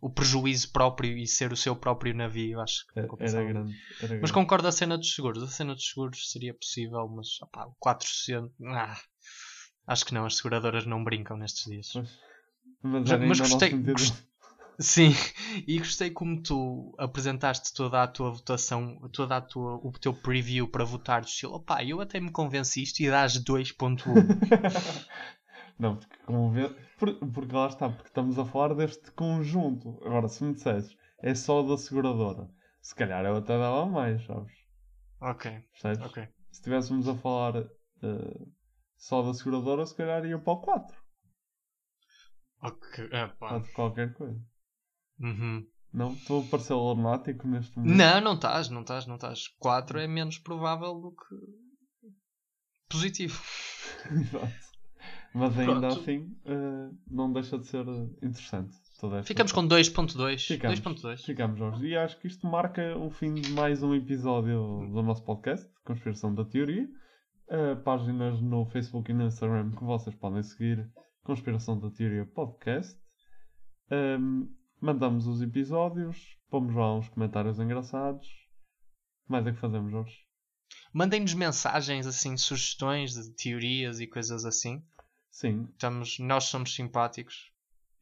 [0.00, 3.66] o prejuízo próprio e ser o seu próprio navio, acho que Era- compensava era muito.
[3.68, 4.32] grande, era Mas grande.
[4.32, 5.42] concordo a cena dos seguros.
[5.42, 8.52] A cena dos seguros seria possível, mas opá, o 400.
[8.66, 8.96] Ah,
[9.92, 11.92] acho que não, as seguradoras não brincam nestes dias.
[12.82, 14.24] Mas mas o gostei, gost-
[14.80, 15.10] Sim,
[15.66, 20.66] e gostei como tu apresentaste toda a tua votação, toda a tua, o teu preview
[20.68, 21.54] para votar do estilo.
[21.56, 24.14] Opá, eu até me convenci isto e dás 2.1.
[25.78, 26.16] Não, porque
[26.98, 29.98] por- porque lá está, porque estamos a falar deste conjunto.
[30.04, 32.48] Agora, se me dissesses, é só da seguradora,
[32.80, 34.52] se calhar eu até dava mais, sabes?
[35.20, 36.04] ok, Percebes?
[36.06, 36.28] ok.
[36.50, 37.56] Se estivéssemos a falar
[38.02, 38.46] eh,
[39.00, 40.96] só da seguradora, se calhar ia para o 4.
[42.62, 43.48] Ok, epá.
[43.48, 44.38] Pode qualquer coisa.
[45.18, 45.66] Uhum.
[45.92, 46.12] Não?
[46.12, 47.96] Estou a parecer lunático neste momento.
[47.96, 49.48] Não, não estás, não estás, não estás.
[49.58, 51.34] 4 é menos provável do que
[52.88, 53.42] positivo.
[54.12, 54.70] Exato.
[55.32, 56.00] Mas ainda Pronto.
[56.00, 57.86] assim, eh, não deixa de ser
[58.22, 58.76] interessante.
[59.24, 60.46] Ficamos com 2.2.
[60.46, 61.24] Ficamos, 2.2.
[61.24, 61.86] ficamos, Jorge.
[61.86, 66.34] E acho que isto marca o fim de mais um episódio do nosso podcast, Conspiração
[66.34, 66.86] da Teoria.
[67.50, 70.88] Uh, páginas no Facebook e no Instagram que vocês podem seguir,
[71.24, 72.96] Conspiração da Teoria Podcast.
[73.90, 74.48] Um,
[74.80, 78.28] mandamos os episódios, pomos lá uns comentários engraçados.
[79.28, 80.16] O mais é que fazemos, Jorge?
[80.92, 84.80] Mandem-nos mensagens, assim, sugestões de teorias e coisas assim.
[85.28, 85.66] Sim.
[85.72, 87.52] Estamos, nós somos simpáticos.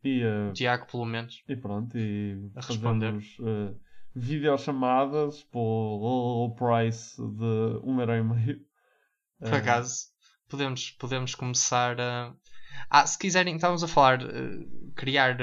[0.04, 1.42] E, uh, Tiago, pelo menos.
[1.48, 3.06] E pronto, e A responder.
[3.06, 3.80] fazemos uh,
[4.14, 8.67] videochamadas por low price de 1,5€.
[9.40, 10.06] Por acaso,
[10.48, 12.32] podemos, podemos começar a.
[12.90, 14.66] Ah, se quiserem, estávamos a falar eh,
[14.96, 15.36] criar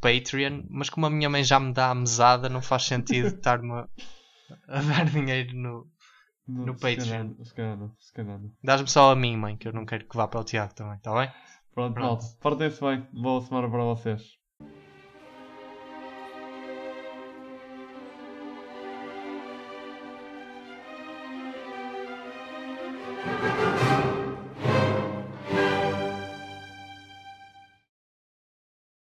[0.00, 3.72] Patreon, mas como a minha mãe já me dá a mesada, não faz sentido estar-me
[3.72, 3.88] a,
[4.68, 5.86] a dar dinheiro no,
[6.46, 7.44] no calhar- Patreon.
[7.44, 8.52] Se calhar não, se calhar não.
[8.62, 10.96] Dás-me só a mim, mãe, que eu não quero que vá para o Tiago também,
[10.96, 11.30] está bem?
[11.72, 12.22] Pronto, Pronto.
[12.22, 12.36] malta.
[12.40, 13.06] Portem-se bem.
[13.12, 14.22] Boa semana para vocês.